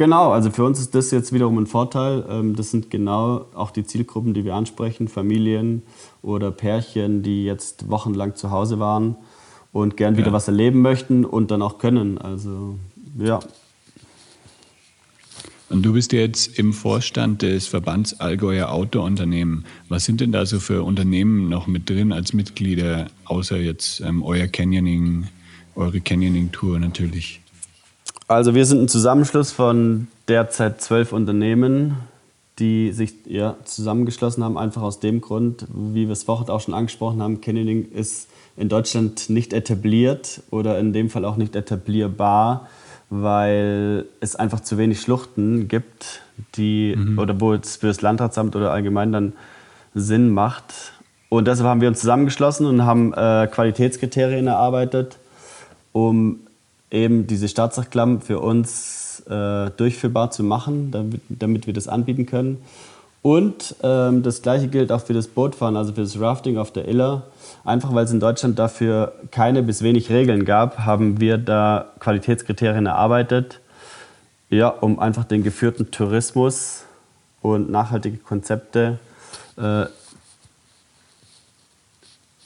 Genau, 0.00 0.32
also 0.32 0.50
für 0.50 0.64
uns 0.64 0.80
ist 0.80 0.94
das 0.94 1.10
jetzt 1.10 1.30
wiederum 1.30 1.58
ein 1.58 1.66
Vorteil. 1.66 2.24
Ähm, 2.26 2.56
das 2.56 2.70
sind 2.70 2.88
genau 2.88 3.44
auch 3.52 3.70
die 3.70 3.84
Zielgruppen, 3.84 4.32
die 4.32 4.46
wir 4.46 4.54
ansprechen, 4.54 5.08
Familien 5.08 5.82
oder 6.22 6.50
Pärchen, 6.50 7.22
die 7.22 7.44
jetzt 7.44 7.90
wochenlang 7.90 8.34
zu 8.34 8.50
Hause 8.50 8.78
waren 8.78 9.16
und 9.72 9.98
gern 9.98 10.16
wieder 10.16 10.28
ja. 10.28 10.32
was 10.32 10.48
erleben 10.48 10.80
möchten 10.80 11.26
und 11.26 11.50
dann 11.50 11.60
auch 11.60 11.76
können. 11.76 12.16
Also 12.16 12.78
ja, 13.18 13.40
und 15.68 15.82
du 15.82 15.92
bist 15.92 16.14
jetzt 16.14 16.58
im 16.58 16.72
Vorstand 16.72 17.42
des 17.42 17.66
Verbands 17.66 18.20
Allgäuer 18.20 18.70
Autounternehmen. 18.70 19.66
Was 19.90 20.06
sind 20.06 20.22
denn 20.22 20.32
da 20.32 20.46
so 20.46 20.60
für 20.60 20.82
Unternehmen 20.82 21.50
noch 21.50 21.66
mit 21.66 21.90
drin 21.90 22.10
als 22.10 22.32
Mitglieder, 22.32 23.08
außer 23.26 23.58
jetzt 23.58 24.00
ähm, 24.00 24.22
euer 24.22 24.46
Canyoning, 24.46 25.28
eure 25.74 26.00
Canyoning-Tour 26.00 26.78
natürlich? 26.78 27.42
Also 28.30 28.54
wir 28.54 28.64
sind 28.64 28.82
ein 28.82 28.88
Zusammenschluss 28.88 29.50
von 29.50 30.06
derzeit 30.28 30.80
zwölf 30.80 31.12
Unternehmen, 31.12 31.96
die 32.60 32.92
sich 32.92 33.14
ja, 33.26 33.56
zusammengeschlossen 33.64 34.44
haben, 34.44 34.56
einfach 34.56 34.82
aus 34.82 35.00
dem 35.00 35.20
Grund, 35.20 35.66
wie 35.72 36.06
wir 36.06 36.12
es 36.12 36.22
vorhin 36.22 36.48
auch 36.48 36.60
schon 36.60 36.72
angesprochen 36.72 37.20
haben, 37.22 37.40
Canyoning 37.40 37.90
ist 37.90 38.28
in 38.56 38.68
Deutschland 38.68 39.30
nicht 39.30 39.52
etabliert 39.52 40.42
oder 40.50 40.78
in 40.78 40.92
dem 40.92 41.10
Fall 41.10 41.24
auch 41.24 41.36
nicht 41.36 41.56
etablierbar 41.56 42.68
weil 43.10 44.06
es 44.20 44.36
einfach 44.36 44.60
zu 44.60 44.78
wenig 44.78 45.00
Schluchten 45.00 45.66
gibt, 45.66 46.22
die 46.54 46.94
mhm. 46.96 47.18
oder 47.18 47.40
wo 47.40 47.52
es 47.52 47.76
für 47.76 47.88
das 47.88 48.00
Landratsamt 48.00 48.54
oder 48.54 48.70
allgemein 48.70 49.10
dann 49.10 49.32
Sinn 49.94 50.30
macht. 50.30 50.92
Und 51.28 51.48
deshalb 51.48 51.68
haben 51.68 51.80
wir 51.80 51.88
uns 51.88 51.98
zusammengeschlossen 51.98 52.66
und 52.66 52.84
haben 52.86 53.12
äh, 53.12 53.48
Qualitätskriterien 53.50 54.46
erarbeitet, 54.46 55.18
um 55.92 56.38
eben 56.90 57.26
diese 57.26 57.48
Staatsachklamm 57.48 58.20
für 58.20 58.40
uns 58.40 59.22
äh, 59.28 59.70
durchführbar 59.76 60.30
zu 60.30 60.42
machen, 60.42 60.90
damit, 60.90 61.20
damit, 61.28 61.66
wir 61.66 61.74
das 61.74 61.88
anbieten 61.88 62.26
können. 62.26 62.62
Und 63.22 63.76
ähm, 63.82 64.22
das 64.22 64.40
gleiche 64.42 64.68
gilt 64.68 64.90
auch 64.90 65.02
für 65.02 65.12
das 65.12 65.28
Bootfahren, 65.28 65.76
also 65.76 65.92
für 65.92 66.00
das 66.00 66.18
Rafting 66.18 66.56
auf 66.56 66.72
der 66.72 66.88
Iller. 66.88 67.26
Einfach 67.64 67.94
weil 67.94 68.04
es 68.04 68.12
in 68.12 68.20
Deutschland 68.20 68.58
dafür 68.58 69.12
keine 69.30 69.62
bis 69.62 69.82
wenig 69.82 70.10
Regeln 70.10 70.44
gab, 70.44 70.80
haben 70.80 71.20
wir 71.20 71.36
da 71.36 71.92
Qualitätskriterien 72.00 72.86
erarbeitet, 72.86 73.60
ja, 74.48 74.68
um 74.68 74.98
einfach 74.98 75.24
den 75.24 75.42
geführten 75.42 75.90
Tourismus 75.90 76.84
und 77.42 77.70
nachhaltige 77.70 78.16
Konzepte 78.16 78.98
äh, 79.58 79.84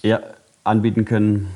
ja, 0.02 0.20
anbieten 0.64 1.04
können. 1.04 1.48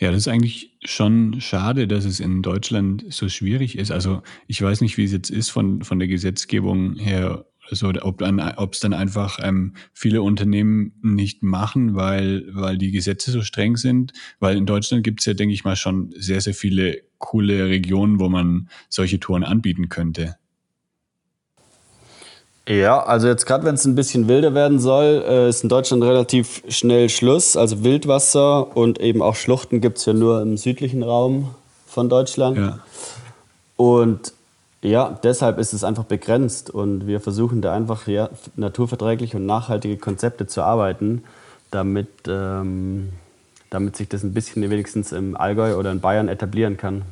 Ja, 0.00 0.10
das 0.10 0.20
ist 0.20 0.28
eigentlich 0.28 0.78
schon 0.82 1.42
schade, 1.42 1.86
dass 1.86 2.06
es 2.06 2.20
in 2.20 2.40
Deutschland 2.40 3.04
so 3.10 3.28
schwierig 3.28 3.76
ist. 3.76 3.90
Also 3.90 4.22
ich 4.46 4.60
weiß 4.60 4.80
nicht, 4.80 4.96
wie 4.96 5.04
es 5.04 5.12
jetzt 5.12 5.28
ist 5.28 5.50
von, 5.50 5.82
von 5.82 5.98
der 5.98 6.08
Gesetzgebung 6.08 6.96
her, 6.96 7.44
also 7.68 7.92
ob 8.02 8.72
es 8.72 8.80
dann 8.80 8.94
einfach 8.94 9.38
ähm, 9.42 9.74
viele 9.92 10.22
Unternehmen 10.22 10.94
nicht 11.02 11.42
machen, 11.42 11.96
weil, 11.96 12.46
weil 12.48 12.78
die 12.78 12.92
Gesetze 12.92 13.30
so 13.30 13.42
streng 13.42 13.76
sind. 13.76 14.14
Weil 14.38 14.56
in 14.56 14.64
Deutschland 14.64 15.04
gibt 15.04 15.20
es 15.20 15.26
ja, 15.26 15.34
denke 15.34 15.52
ich 15.52 15.64
mal, 15.64 15.76
schon 15.76 16.14
sehr, 16.16 16.40
sehr 16.40 16.54
viele 16.54 17.02
coole 17.18 17.66
Regionen, 17.66 18.20
wo 18.20 18.30
man 18.30 18.70
solche 18.88 19.20
Touren 19.20 19.44
anbieten 19.44 19.90
könnte. 19.90 20.36
Ja, 22.68 23.02
also 23.02 23.26
jetzt 23.26 23.46
gerade 23.46 23.64
wenn 23.64 23.74
es 23.74 23.84
ein 23.84 23.94
bisschen 23.94 24.28
wilder 24.28 24.54
werden 24.54 24.78
soll, 24.78 25.24
äh, 25.26 25.48
ist 25.48 25.62
in 25.62 25.68
Deutschland 25.68 26.04
relativ 26.04 26.62
schnell 26.68 27.08
Schluss. 27.08 27.56
Also 27.56 27.82
Wildwasser 27.82 28.76
und 28.76 29.00
eben 29.00 29.22
auch 29.22 29.34
Schluchten 29.34 29.80
gibt 29.80 29.98
es 29.98 30.04
ja 30.04 30.12
nur 30.12 30.40
im 30.42 30.56
südlichen 30.56 31.02
Raum 31.02 31.54
von 31.86 32.08
Deutschland. 32.08 32.58
Ja. 32.58 32.78
Und 33.76 34.34
ja, 34.82 35.18
deshalb 35.22 35.58
ist 35.58 35.72
es 35.72 35.84
einfach 35.84 36.04
begrenzt 36.04 36.70
und 36.70 37.06
wir 37.06 37.20
versuchen 37.20 37.60
da 37.60 37.74
einfach 37.74 38.06
ja, 38.06 38.30
naturverträgliche 38.56 39.36
und 39.36 39.46
nachhaltige 39.46 39.96
Konzepte 39.96 40.46
zu 40.46 40.62
arbeiten, 40.62 41.24
damit, 41.70 42.08
ähm, 42.28 43.10
damit 43.68 43.96
sich 43.96 44.08
das 44.08 44.22
ein 44.22 44.32
bisschen 44.32 44.68
wenigstens 44.70 45.12
im 45.12 45.36
Allgäu 45.36 45.76
oder 45.76 45.92
in 45.92 46.00
Bayern 46.00 46.28
etablieren 46.28 46.76
kann. 46.76 47.02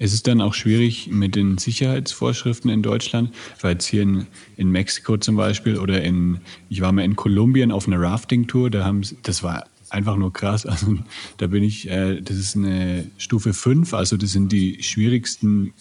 Ist 0.00 0.14
es 0.14 0.22
dann 0.22 0.40
auch 0.40 0.54
schwierig 0.54 1.08
mit 1.10 1.36
den 1.36 1.58
Sicherheitsvorschriften 1.58 2.70
in 2.70 2.82
Deutschland? 2.82 3.34
Weil 3.60 3.72
jetzt 3.72 3.84
hier 3.84 4.00
in, 4.00 4.26
in 4.56 4.70
Mexiko 4.70 5.18
zum 5.18 5.36
Beispiel 5.36 5.76
oder 5.76 6.02
in, 6.02 6.40
ich 6.70 6.80
war 6.80 6.90
mal 6.90 7.04
in 7.04 7.16
Kolumbien 7.16 7.70
auf 7.70 7.86
einer 7.86 8.00
Rafting-Tour, 8.00 8.70
da 8.70 8.82
haben 8.82 9.02
das 9.24 9.42
war 9.42 9.66
einfach 9.90 10.16
nur 10.16 10.32
krass. 10.32 10.64
Also 10.70 10.96
da 11.36 11.48
bin 11.48 11.62
ich, 11.62 11.90
äh, 11.90 12.22
das 12.22 12.38
ist 12.38 12.56
eine 12.56 13.10
Stufe 13.18 13.52
5, 13.52 13.92
also 13.92 14.16
das 14.16 14.32
sind 14.32 14.50
die 14.52 14.82
schwierigsten 14.82 15.74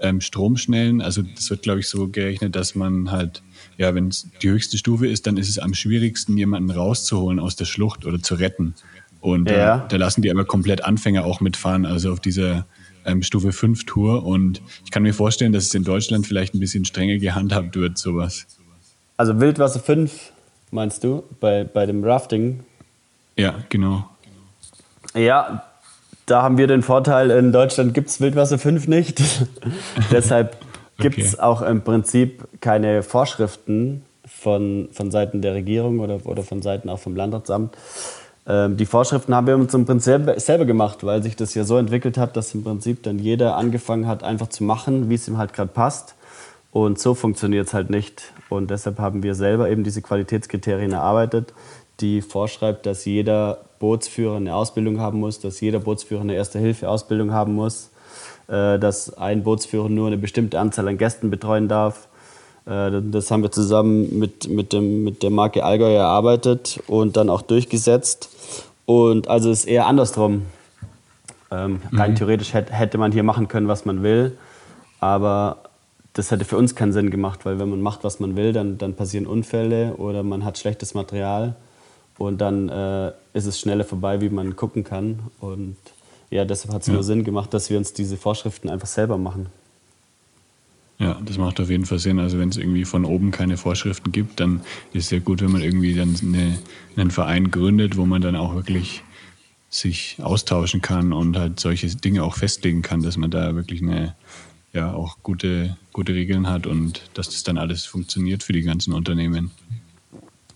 ähm, 0.00 0.20
Stromschnellen. 0.20 1.00
Also 1.00 1.22
das 1.22 1.48
wird, 1.48 1.62
glaube 1.62 1.78
ich, 1.78 1.88
so 1.88 2.08
gerechnet, 2.08 2.56
dass 2.56 2.74
man 2.74 3.12
halt, 3.12 3.40
ja, 3.78 3.94
wenn 3.94 4.08
es 4.08 4.26
die 4.42 4.50
höchste 4.50 4.78
Stufe 4.78 5.06
ist, 5.06 5.28
dann 5.28 5.36
ist 5.36 5.48
es 5.48 5.60
am 5.60 5.74
schwierigsten, 5.74 6.36
jemanden 6.36 6.72
rauszuholen 6.72 7.38
aus 7.38 7.54
der 7.54 7.66
Schlucht 7.66 8.04
oder 8.04 8.20
zu 8.20 8.34
retten. 8.34 8.74
Und 9.20 9.48
ja. 9.48 9.84
äh, 9.84 9.88
da 9.88 9.96
lassen 9.96 10.22
die 10.22 10.30
aber 10.32 10.44
komplett 10.44 10.82
Anfänger 10.82 11.24
auch 11.24 11.40
mitfahren, 11.40 11.86
also 11.86 12.12
auf 12.12 12.18
dieser 12.18 12.66
ähm, 13.04 13.22
Stufe 13.22 13.52
5 13.52 13.86
Tour. 13.86 14.24
Und 14.24 14.62
ich 14.84 14.90
kann 14.90 15.02
mir 15.02 15.14
vorstellen, 15.14 15.52
dass 15.52 15.64
es 15.64 15.74
in 15.74 15.84
Deutschland 15.84 16.26
vielleicht 16.26 16.54
ein 16.54 16.60
bisschen 16.60 16.84
strenger 16.84 17.18
gehandhabt 17.18 17.76
wird, 17.76 17.98
sowas. 17.98 18.46
Also 19.16 19.40
Wildwasser 19.40 19.80
5 19.80 20.32
meinst 20.70 21.04
du, 21.04 21.24
bei, 21.40 21.64
bei 21.64 21.86
dem 21.86 22.04
Rafting? 22.04 22.60
Ja, 23.36 23.54
genau. 23.68 24.08
Ja, 25.14 25.64
da 26.26 26.42
haben 26.42 26.58
wir 26.58 26.66
den 26.66 26.82
Vorteil, 26.82 27.30
in 27.30 27.52
Deutschland 27.52 27.92
gibt 27.92 28.08
es 28.08 28.20
Wildwasser 28.20 28.58
5 28.58 28.86
nicht. 28.86 29.20
Deshalb 30.10 30.56
gibt 30.98 31.18
es 31.18 31.34
okay. 31.34 31.42
auch 31.42 31.62
im 31.62 31.82
Prinzip 31.82 32.46
keine 32.60 33.02
Vorschriften 33.02 34.04
von, 34.26 34.88
von 34.92 35.10
Seiten 35.10 35.42
der 35.42 35.54
Regierung 35.54 35.98
oder, 36.00 36.24
oder 36.24 36.42
von 36.42 36.62
Seiten 36.62 36.88
auch 36.88 36.98
vom 36.98 37.16
Landratsamt. 37.16 37.76
Ähm, 38.50 38.76
die 38.76 38.86
Vorschriften 38.86 39.32
haben 39.32 39.46
wir 39.46 39.54
uns 39.54 39.72
im 39.74 39.86
Prinzip 39.86 40.22
selber 40.36 40.64
gemacht, 40.64 41.04
weil 41.04 41.22
sich 41.22 41.36
das 41.36 41.54
ja 41.54 41.62
so 41.62 41.76
entwickelt 41.76 42.18
hat, 42.18 42.36
dass 42.36 42.52
im 42.52 42.64
Prinzip 42.64 43.04
dann 43.04 43.20
jeder 43.20 43.56
angefangen 43.56 44.08
hat, 44.08 44.24
einfach 44.24 44.48
zu 44.48 44.64
machen, 44.64 45.08
wie 45.08 45.14
es 45.14 45.28
ihm 45.28 45.38
halt 45.38 45.52
gerade 45.52 45.70
passt. 45.70 46.16
Und 46.72 46.98
so 46.98 47.14
funktioniert 47.14 47.68
es 47.68 47.74
halt 47.74 47.90
nicht. 47.90 48.32
Und 48.48 48.70
deshalb 48.70 48.98
haben 48.98 49.22
wir 49.22 49.36
selber 49.36 49.70
eben 49.70 49.84
diese 49.84 50.02
Qualitätskriterien 50.02 50.92
erarbeitet, 50.92 51.54
die 52.00 52.22
vorschreibt, 52.22 52.86
dass 52.86 53.04
jeder 53.04 53.58
Bootsführer 53.78 54.36
eine 54.36 54.54
Ausbildung 54.54 54.98
haben 54.98 55.20
muss, 55.20 55.38
dass 55.38 55.60
jeder 55.60 55.78
Bootsführer 55.78 56.22
eine 56.22 56.34
Erste-Hilfe-Ausbildung 56.34 57.32
haben 57.32 57.54
muss, 57.54 57.90
äh, 58.48 58.80
dass 58.80 59.16
ein 59.16 59.44
Bootsführer 59.44 59.88
nur 59.88 60.08
eine 60.08 60.18
bestimmte 60.18 60.58
Anzahl 60.58 60.88
an 60.88 60.98
Gästen 60.98 61.30
betreuen 61.30 61.68
darf. 61.68 62.08
Äh, 62.66 63.00
das 63.10 63.30
haben 63.30 63.42
wir 63.42 63.52
zusammen 63.52 64.18
mit, 64.18 64.48
mit, 64.48 64.72
dem, 64.72 65.04
mit 65.04 65.22
der 65.22 65.30
Marke 65.30 65.64
Allgäu 65.64 65.94
erarbeitet 65.94 66.80
und 66.86 67.16
dann 67.16 67.30
auch 67.30 67.42
durchgesetzt. 67.42 68.30
Und 68.86 69.28
also 69.28 69.50
ist 69.50 69.66
eher 69.66 69.86
andersrum. 69.86 70.42
Ähm, 71.50 71.80
mhm. 71.90 71.98
Rein 71.98 72.14
theoretisch 72.16 72.54
hätte, 72.54 72.72
hätte 72.72 72.98
man 72.98 73.12
hier 73.12 73.22
machen 73.22 73.48
können, 73.48 73.68
was 73.68 73.84
man 73.84 74.02
will, 74.02 74.36
aber 75.00 75.58
das 76.12 76.30
hätte 76.30 76.44
für 76.44 76.56
uns 76.56 76.74
keinen 76.74 76.92
Sinn 76.92 77.10
gemacht, 77.10 77.44
weil 77.44 77.58
wenn 77.58 77.70
man 77.70 77.80
macht, 77.80 78.04
was 78.04 78.20
man 78.20 78.36
will, 78.36 78.52
dann, 78.52 78.78
dann 78.78 78.94
passieren 78.94 79.26
Unfälle 79.26 79.94
oder 79.94 80.22
man 80.22 80.44
hat 80.44 80.58
schlechtes 80.58 80.94
Material. 80.94 81.56
Und 82.18 82.38
dann 82.40 82.68
äh, 82.68 83.12
ist 83.32 83.46
es 83.46 83.58
schneller 83.58 83.84
vorbei, 83.84 84.20
wie 84.20 84.28
man 84.28 84.54
gucken 84.54 84.84
kann. 84.84 85.20
Und 85.40 85.76
ja, 86.28 86.44
deshalb 86.44 86.74
hat 86.74 86.82
es 86.82 86.88
ja. 86.88 86.94
nur 86.94 87.02
Sinn 87.02 87.24
gemacht, 87.24 87.54
dass 87.54 87.70
wir 87.70 87.78
uns 87.78 87.92
diese 87.94 88.16
Vorschriften 88.16 88.68
einfach 88.68 88.88
selber 88.88 89.16
machen. 89.16 89.46
Ja, 91.00 91.18
das 91.24 91.38
macht 91.38 91.58
auf 91.60 91.70
jeden 91.70 91.86
Fall 91.86 91.98
Sinn. 91.98 92.18
Also 92.18 92.38
wenn 92.38 92.50
es 92.50 92.58
irgendwie 92.58 92.84
von 92.84 93.06
oben 93.06 93.30
keine 93.30 93.56
Vorschriften 93.56 94.12
gibt, 94.12 94.38
dann 94.38 94.60
ist 94.92 95.06
es 95.06 95.10
ja 95.10 95.18
gut, 95.18 95.40
wenn 95.40 95.50
man 95.50 95.62
irgendwie 95.62 95.94
dann 95.94 96.14
eine, 96.22 96.58
einen 96.94 97.10
Verein 97.10 97.50
gründet, 97.50 97.96
wo 97.96 98.04
man 98.04 98.20
dann 98.20 98.36
auch 98.36 98.54
wirklich 98.54 99.02
sich 99.70 100.18
austauschen 100.20 100.82
kann 100.82 101.14
und 101.14 101.38
halt 101.38 101.58
solche 101.58 101.88
Dinge 101.88 102.22
auch 102.22 102.36
festlegen 102.36 102.82
kann, 102.82 103.02
dass 103.02 103.16
man 103.16 103.30
da 103.30 103.54
wirklich 103.54 103.80
eine 103.80 104.14
ja 104.72 104.92
auch 104.92 105.16
gute, 105.22 105.76
gute 105.92 106.12
Regeln 106.12 106.48
hat 106.48 106.66
und 106.66 107.02
dass 107.14 107.30
das 107.30 107.44
dann 107.44 107.56
alles 107.56 107.86
funktioniert 107.86 108.42
für 108.42 108.52
die 108.52 108.62
ganzen 108.62 108.92
Unternehmen. 108.92 109.50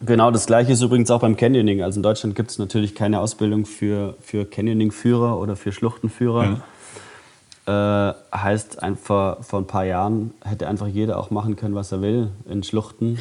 Genau, 0.05 0.31
das 0.31 0.47
gleiche 0.47 0.73
ist 0.73 0.83
übrigens 0.83 1.11
auch 1.11 1.21
beim 1.21 1.37
Canyoning. 1.37 1.83
Also 1.83 2.01
in 2.01 2.03
Deutschland 2.03 2.37
gibt 2.37 2.51
es 2.51 2.59
natürlich 2.59 2.95
keine 2.95 3.21
Ausbildung 3.21 3.65
für, 3.65 4.17
für 4.21 4.45
Canyoning-Führer 4.45 5.39
oder 5.39 5.57
für 5.57 5.73
Schluchtenführer. 5.73 6.45
Ja. 6.45 6.65
Äh, 7.67 8.13
heißt, 8.33 8.83
einfach 8.83 9.43
vor 9.43 9.61
ein 9.61 9.67
paar 9.67 9.85
Jahren 9.85 10.35
hätte 10.45 10.69
einfach 10.69 10.87
jeder 10.87 11.19
auch 11.19 11.31
machen 11.31 11.57
können, 11.57 11.75
was 11.75 11.93
er 11.93 12.03
will 12.03 12.31
in 12.49 12.63
Schluchten. 12.63 13.19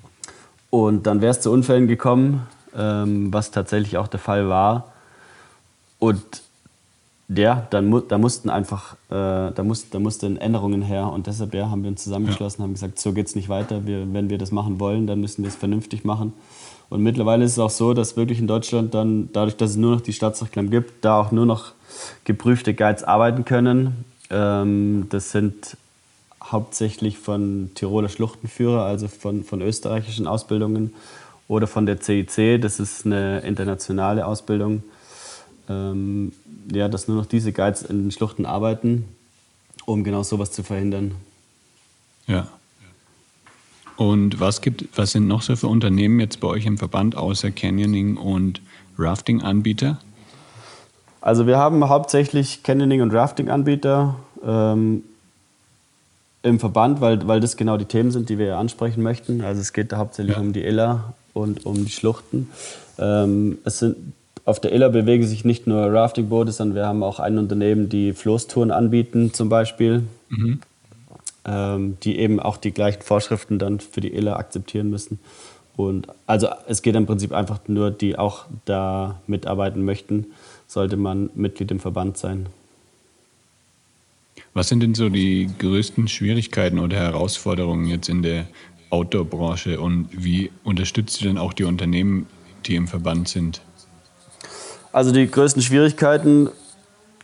Und 0.70 1.06
dann 1.06 1.20
wäre 1.20 1.30
es 1.30 1.40
zu 1.40 1.50
Unfällen 1.50 1.86
gekommen, 1.86 2.46
ähm, 2.76 3.32
was 3.32 3.50
tatsächlich 3.50 3.96
auch 3.96 4.08
der 4.08 4.20
Fall 4.20 4.48
war. 4.48 4.92
Und 5.98 6.42
ja, 7.28 7.66
dann 7.70 7.86
mu 7.86 8.00
da 8.00 8.18
mussten 8.18 8.50
einfach, 8.50 8.94
äh, 9.10 9.52
da, 9.52 9.62
muss, 9.62 9.90
da 9.90 9.98
mussten 9.98 10.38
Änderungen 10.38 10.82
her 10.82 11.08
und 11.12 11.26
deshalb 11.26 11.52
ja, 11.54 11.70
haben 11.70 11.82
wir 11.82 11.90
uns 11.90 12.02
zusammengeschlossen, 12.02 12.60
ja. 12.60 12.64
haben 12.64 12.72
gesagt, 12.72 12.98
so 12.98 13.12
geht 13.12 13.26
es 13.26 13.34
nicht 13.34 13.48
weiter. 13.48 13.86
Wir, 13.86 14.12
wenn 14.12 14.30
wir 14.30 14.38
das 14.38 14.50
machen 14.50 14.80
wollen, 14.80 15.06
dann 15.06 15.20
müssen 15.20 15.42
wir 15.42 15.48
es 15.48 15.56
vernünftig 15.56 16.04
machen. 16.04 16.32
Und 16.90 17.02
mittlerweile 17.02 17.44
ist 17.44 17.52
es 17.52 17.58
auch 17.58 17.70
so, 17.70 17.94
dass 17.94 18.16
wirklich 18.16 18.38
in 18.38 18.46
Deutschland 18.46 18.94
dann, 18.94 19.30
dadurch, 19.32 19.56
dass 19.56 19.70
es 19.70 19.76
nur 19.76 19.96
noch 19.96 20.00
die 20.00 20.12
Stadtsachklamm 20.12 20.70
gibt, 20.70 21.04
da 21.04 21.20
auch 21.20 21.32
nur 21.32 21.46
noch 21.46 21.72
geprüfte 22.24 22.74
Guides 22.74 23.04
arbeiten 23.04 23.44
können. 23.44 24.04
Ähm, 24.30 25.06
das 25.10 25.30
sind 25.30 25.76
hauptsächlich 26.42 27.18
von 27.18 27.70
Tiroler 27.74 28.08
Schluchtenführer, 28.08 28.84
also 28.84 29.08
von, 29.08 29.44
von 29.44 29.60
österreichischen 29.60 30.26
Ausbildungen 30.26 30.94
oder 31.46 31.66
von 31.66 31.84
der 31.84 32.00
CIC. 32.00 32.60
Das 32.60 32.80
ist 32.80 33.04
eine 33.04 33.40
internationale 33.40 34.26
Ausbildung 34.26 34.82
ähm, 35.68 36.32
ja, 36.72 36.88
dass 36.88 37.08
nur 37.08 37.16
noch 37.16 37.26
diese 37.26 37.52
Guides 37.52 37.82
in 37.82 38.04
den 38.04 38.10
Schluchten 38.10 38.46
arbeiten, 38.46 39.04
um 39.84 40.04
genau 40.04 40.22
sowas 40.22 40.52
zu 40.52 40.62
verhindern. 40.62 41.14
Ja. 42.26 42.48
Und 43.98 44.38
was 44.38 44.60
gibt, 44.60 44.96
was 44.96 45.10
sind 45.10 45.26
noch 45.26 45.42
so 45.42 45.56
für 45.56 45.66
Unternehmen 45.66 46.20
jetzt 46.20 46.38
bei 46.38 46.46
euch 46.46 46.66
im 46.66 46.78
Verband 46.78 47.16
außer 47.16 47.50
Canyoning 47.50 48.16
und 48.16 48.62
Rafting-Anbieter? 48.96 49.98
Also 51.20 51.48
wir 51.48 51.58
haben 51.58 51.88
hauptsächlich 51.88 52.62
Canyoning 52.62 53.02
und 53.02 53.12
Rafting-Anbieter 53.12 54.14
ähm, 54.46 55.02
im 56.44 56.60
Verband, 56.60 57.00
weil, 57.00 57.26
weil 57.26 57.40
das 57.40 57.56
genau 57.56 57.76
die 57.76 57.86
Themen 57.86 58.12
sind, 58.12 58.28
die 58.28 58.38
wir 58.38 58.56
ansprechen 58.56 59.02
möchten. 59.02 59.40
Also 59.40 59.60
es 59.60 59.72
geht 59.72 59.92
hauptsächlich 59.92 60.36
ja. 60.36 60.40
um 60.40 60.52
die 60.52 60.62
Iller 60.62 61.14
und 61.34 61.66
um 61.66 61.84
die 61.84 61.90
Schluchten. 61.90 62.50
Ähm, 63.00 63.58
es 63.64 63.80
sind 63.80 63.96
auf 64.44 64.60
der 64.60 64.72
Iller 64.72 64.90
bewegen 64.90 65.26
sich 65.26 65.44
nicht 65.44 65.66
nur 65.66 65.92
Raftingboote, 65.92 66.52
sondern 66.52 66.76
wir 66.76 66.86
haben 66.86 67.02
auch 67.02 67.18
ein 67.18 67.36
Unternehmen, 67.36 67.88
die 67.88 68.12
Floßtouren 68.12 68.70
anbieten 68.70 69.34
zum 69.34 69.48
Beispiel, 69.48 70.04
mhm. 70.28 70.60
Ähm, 71.48 71.96
die 72.02 72.18
eben 72.18 72.40
auch 72.40 72.58
die 72.58 72.72
gleichen 72.72 73.00
Vorschriften 73.00 73.58
dann 73.58 73.80
für 73.80 74.02
die 74.02 74.12
Iller 74.12 74.36
akzeptieren 74.36 74.90
müssen. 74.90 75.18
Und 75.76 76.08
also 76.26 76.48
es 76.66 76.82
geht 76.82 76.94
im 76.94 77.06
Prinzip 77.06 77.32
einfach 77.32 77.60
nur, 77.68 77.90
die 77.90 78.18
auch 78.18 78.44
da 78.66 79.20
mitarbeiten 79.26 79.84
möchten, 79.84 80.26
sollte 80.66 80.96
man 80.96 81.30
Mitglied 81.34 81.70
im 81.70 81.80
Verband 81.80 82.18
sein. 82.18 82.46
Was 84.52 84.68
sind 84.68 84.80
denn 84.80 84.94
so 84.94 85.08
die 85.08 85.48
größten 85.58 86.08
Schwierigkeiten 86.08 86.78
oder 86.78 86.96
Herausforderungen 86.96 87.86
jetzt 87.86 88.08
in 88.08 88.22
der 88.22 88.46
Outdoor-Branche 88.90 89.80
und 89.80 90.08
wie 90.12 90.50
unterstützt 90.64 91.20
ihr 91.22 91.28
denn 91.28 91.38
auch 91.38 91.52
die 91.52 91.64
Unternehmen, 91.64 92.26
die 92.66 92.74
im 92.74 92.88
Verband 92.88 93.28
sind? 93.28 93.62
Also 94.92 95.12
die 95.12 95.30
größten 95.30 95.62
Schwierigkeiten 95.62 96.50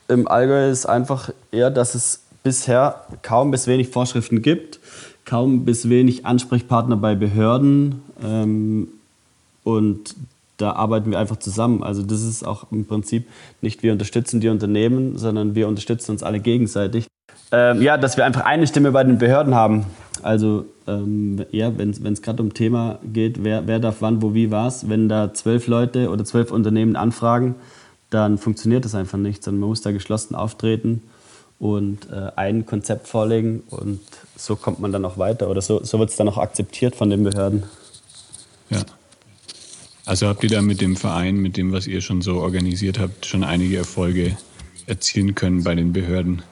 im 0.09 0.29
Allgäu 0.29 0.71
ist 0.71 0.87
einfach 0.87 1.31
eher, 1.51 1.71
dass 1.71 1.95
es 1.95 2.24
bisher 2.45 3.07
kaum 3.23 3.51
bis 3.51 3.67
wenig 3.67 3.89
Vorschriften 3.89 4.43
gibt, 4.43 4.79
kaum 5.25 5.65
bis 5.65 5.89
wenig 5.89 6.27
Ansprechpartner 6.27 6.97
bei 6.97 7.15
Behörden 7.15 8.03
ähm, 8.23 8.89
und 9.65 10.15
da 10.59 10.73
arbeiten 10.73 11.11
wir 11.11 11.19
einfach 11.19 11.39
zusammen. 11.39 11.83
Also 11.83 12.03
das 12.03 12.23
ist 12.23 12.47
auch 12.47 12.71
im 12.71 12.85
Prinzip 12.85 13.27
nicht 13.61 13.83
wir 13.83 13.93
unterstützen 13.93 14.41
die 14.41 14.51
Unternehmen, 14.51 15.19
sondern 15.19 15.55
wir 15.55 15.67
unterstützen 15.67 16.13
uns 16.13 16.23
alle 16.23 16.39
gegenseitig. 16.39 17.07
Ähm, 17.51 17.81
ja, 17.81 17.97
dass 17.97 18.17
wir 18.17 18.27
einfach 18.27 18.45
eine 18.45 18.67
Stimme 18.67 18.93
bei 18.93 19.03
den 19.03 19.19
Behörden 19.19 19.55
haben. 19.55 19.87
Also 20.23 20.67
ähm, 20.87 21.45
ja, 21.51 21.77
wenn 21.77 21.91
es 21.91 22.23
gerade 22.23 22.43
um 22.43 22.53
Thema 22.53 22.99
geht, 23.11 23.43
wer, 23.43 23.67
wer 23.67 23.79
darf 23.79 23.97
wann, 24.01 24.21
wo, 24.21 24.35
wie, 24.35 24.51
was, 24.51 24.89
wenn 24.89 25.09
da 25.09 25.33
zwölf 25.33 25.67
Leute 25.67 26.11
oder 26.11 26.25
zwölf 26.27 26.53
Unternehmen 26.53 26.95
anfragen, 26.95 27.55
dann 28.11 28.37
funktioniert 28.37 28.85
das 28.85 28.95
einfach 28.95 29.19
nicht, 29.19 29.43
sondern 29.43 29.61
man 29.61 29.71
muss 29.71 29.81
da 29.81 29.93
geschlossen 29.93 30.35
auftreten 30.35 31.03
und 31.59 32.11
äh, 32.11 32.31
ein 32.37 32.67
Konzept 32.67 33.09
vorlegen 33.09 33.63
und 33.71 34.01
so 34.37 34.57
kommt 34.57 34.81
man 34.81 34.93
dann 34.93 35.05
auch 35.05 35.19
weiter 35.19 35.49
oder 35.49 35.63
so, 35.63 35.83
so 35.83 35.99
wird 35.99 36.11
es 36.11 36.17
dann 36.17 36.29
auch 36.29 36.39
akzeptiert 36.39 36.95
von 36.97 37.11
den 37.11 37.25
Behörden. 37.25 37.65
Ja. 38.71 38.81
Also 40.07 40.27
habt 40.27 40.43
ihr 40.43 40.51
da 40.51 40.61
mit 40.61 40.81
dem 40.81 40.97
Verein, 40.97 41.37
mit 41.37 41.57
dem, 41.57 41.73
was 41.73 41.87
ihr 41.87 42.01
schon 42.01 42.21
so 42.21 42.41
organisiert 42.41 42.99
habt, 42.99 43.25
schon 43.25 43.43
einige 43.43 43.79
Erfolge 43.79 44.37
erzielen 44.87 45.35
können 45.35 45.65
bei 45.65 45.75
den 45.75 45.93
Behörden? 45.93 46.43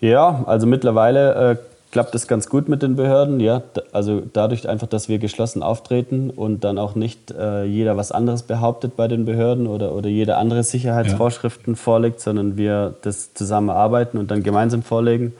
Ja, 0.00 0.44
also 0.46 0.66
mittlerweile 0.66 1.52
äh, 1.52 1.56
klappt 1.96 2.14
es 2.14 2.28
ganz 2.28 2.50
gut 2.50 2.68
mit 2.68 2.82
den 2.82 2.94
Behörden. 2.94 3.40
Ja, 3.40 3.62
also 3.90 4.20
dadurch 4.30 4.68
einfach, 4.68 4.86
dass 4.86 5.08
wir 5.08 5.18
geschlossen 5.18 5.62
auftreten 5.62 6.28
und 6.28 6.62
dann 6.62 6.76
auch 6.76 6.94
nicht 6.94 7.30
äh, 7.30 7.64
jeder 7.64 7.96
was 7.96 8.12
anderes 8.12 8.42
behauptet 8.42 8.96
bei 8.96 9.08
den 9.08 9.24
Behörden 9.24 9.66
oder, 9.66 9.94
oder 9.94 10.10
jeder 10.10 10.36
andere 10.36 10.62
Sicherheitsvorschriften 10.62 11.72
ja. 11.72 11.78
vorlegt, 11.78 12.20
sondern 12.20 12.58
wir 12.58 12.92
das 13.00 13.32
zusammenarbeiten 13.32 14.18
und 14.18 14.30
dann 14.30 14.42
gemeinsam 14.42 14.82
vorlegen. 14.82 15.32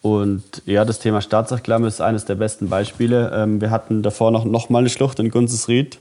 Und 0.00 0.62
ja, 0.64 0.84
das 0.84 1.00
Thema 1.00 1.22
Staatsreklame 1.22 1.88
ist 1.88 2.00
eines 2.00 2.24
der 2.24 2.36
besten 2.36 2.68
Beispiele. 2.68 3.32
Ähm, 3.34 3.60
wir 3.60 3.72
hatten 3.72 4.04
davor 4.04 4.30
noch, 4.30 4.44
noch 4.44 4.70
mal 4.70 4.78
eine 4.78 4.90
Schlucht 4.90 5.18
in 5.18 5.28
Gunzesried. 5.32 5.98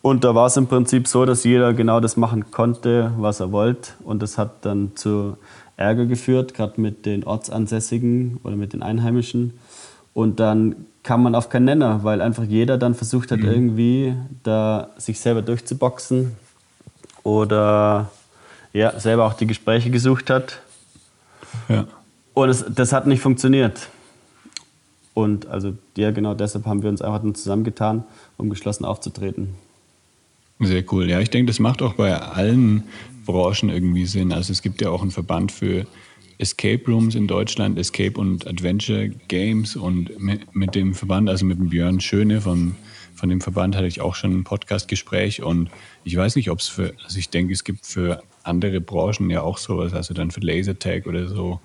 Und 0.00 0.22
da 0.22 0.36
war 0.36 0.46
es 0.46 0.56
im 0.56 0.68
Prinzip 0.68 1.08
so, 1.08 1.24
dass 1.24 1.42
jeder 1.42 1.72
genau 1.72 1.98
das 1.98 2.16
machen 2.16 2.52
konnte, 2.52 3.10
was 3.18 3.40
er 3.40 3.50
wollte. 3.50 3.94
Und 4.04 4.22
das 4.22 4.38
hat 4.38 4.64
dann 4.64 4.92
zu 4.94 5.36
Ärger 5.76 6.06
geführt, 6.06 6.54
gerade 6.54 6.80
mit 6.80 7.06
den 7.06 7.24
Ortsansässigen 7.24 8.38
oder 8.42 8.56
mit 8.56 8.72
den 8.72 8.82
Einheimischen. 8.82 9.58
Und 10.14 10.40
dann 10.40 10.76
kam 11.02 11.22
man 11.22 11.34
auf 11.34 11.48
keinen 11.48 11.66
Nenner, 11.66 12.02
weil 12.02 12.20
einfach 12.20 12.44
jeder 12.44 12.78
dann 12.78 12.94
versucht 12.94 13.30
hat, 13.30 13.40
mhm. 13.40 13.46
irgendwie 13.46 14.14
da 14.42 14.90
sich 14.96 15.20
selber 15.20 15.42
durchzuboxen 15.42 16.32
oder 17.22 18.10
ja, 18.72 18.98
selber 18.98 19.24
auch 19.24 19.34
die 19.34 19.46
Gespräche 19.46 19.90
gesucht 19.90 20.30
hat. 20.30 20.60
Ja. 21.68 21.86
Und 22.34 22.48
es, 22.48 22.64
das 22.68 22.92
hat 22.92 23.06
nicht 23.06 23.20
funktioniert. 23.20 23.88
Und 25.14 25.46
also 25.46 25.74
ja, 25.96 26.10
genau 26.10 26.34
deshalb 26.34 26.66
haben 26.66 26.82
wir 26.82 26.90
uns 26.90 27.00
einfach 27.00 27.22
dann 27.22 27.34
zusammengetan, 27.34 28.04
um 28.36 28.50
geschlossen 28.50 28.84
aufzutreten. 28.84 29.54
Sehr 30.60 30.84
cool. 30.92 31.08
Ja, 31.08 31.20
ich 31.20 31.30
denke, 31.30 31.50
das 31.50 31.58
macht 31.58 31.82
auch 31.82 31.94
bei 31.94 32.14
allen 32.14 32.84
Branchen 33.26 33.68
irgendwie 33.68 34.06
Sinn. 34.06 34.32
Also 34.32 34.52
es 34.52 34.62
gibt 34.62 34.80
ja 34.80 34.88
auch 34.88 35.02
einen 35.02 35.10
Verband 35.10 35.52
für 35.52 35.86
Escape 36.38 36.82
Rooms 36.86 37.14
in 37.14 37.26
Deutschland, 37.26 37.78
Escape 37.78 38.18
und 38.18 38.46
Adventure 38.46 39.08
Games. 39.28 39.76
Und 39.76 40.18
mit, 40.18 40.54
mit 40.54 40.74
dem 40.74 40.94
Verband, 40.94 41.28
also 41.28 41.44
mit 41.44 41.58
dem 41.58 41.68
Björn 41.68 42.00
Schöne 42.00 42.40
von, 42.40 42.74
von 43.14 43.28
dem 43.28 43.40
Verband 43.40 43.76
hatte 43.76 43.86
ich 43.86 44.00
auch 44.00 44.14
schon 44.14 44.32
ein 44.32 44.44
Podcast-Gespräch. 44.44 45.42
Und 45.42 45.70
ich 46.04 46.16
weiß 46.16 46.36
nicht, 46.36 46.50
ob 46.50 46.60
es 46.60 46.68
für, 46.68 46.94
also 47.04 47.18
ich 47.18 47.30
denke, 47.30 47.52
es 47.52 47.64
gibt 47.64 47.86
für 47.86 48.22
andere 48.42 48.80
Branchen 48.80 49.30
ja 49.30 49.42
auch 49.42 49.58
sowas, 49.58 49.92
also 49.92 50.14
dann 50.14 50.30
für 50.30 50.40
Lasertag 50.40 51.06
oder 51.06 51.26
so. 51.26 51.60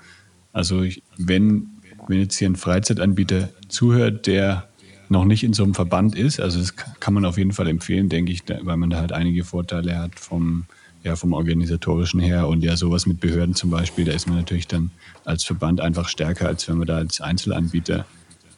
Also 0.54 0.82
ich, 0.82 1.04
wenn, 1.18 1.70
wenn 2.08 2.20
jetzt 2.20 2.38
hier 2.38 2.50
ein 2.50 2.56
Freizeitanbieter 2.56 3.50
zuhört, 3.68 4.28
der 4.28 4.68
noch 5.10 5.26
nicht 5.26 5.44
in 5.44 5.54
so 5.54 5.64
einem 5.64 5.74
Verband 5.74 6.16
ist, 6.16 6.40
also 6.40 6.60
das 6.60 6.76
kann 6.76 7.14
man 7.14 7.26
auf 7.26 7.38
jeden 7.38 7.52
Fall 7.52 7.68
empfehlen, 7.68 8.08
denke 8.08 8.32
ich, 8.32 8.44
weil 8.48 8.78
man 8.78 8.90
da 8.90 8.98
halt 8.98 9.12
einige 9.12 9.44
Vorteile 9.44 10.00
hat 10.00 10.18
vom, 10.18 10.66
ja, 11.04 11.16
vom 11.16 11.34
organisatorischen 11.34 12.20
her 12.20 12.48
und 12.48 12.64
ja 12.64 12.78
sowas 12.78 13.06
mit 13.06 13.20
Behörden 13.20 13.56
zum 13.56 13.70
Beispiel, 13.70 14.06
da 14.06 14.12
ist 14.12 14.28
man 14.28 14.38
natürlich 14.38 14.68
dann 14.68 14.92
als 15.26 15.44
Verband 15.44 15.82
einfach 15.82 16.08
stärker, 16.08 16.48
als 16.48 16.68
wenn 16.68 16.78
man 16.78 16.88
da 16.88 16.98
als 16.98 17.22
Einzelanbieter 17.22 18.06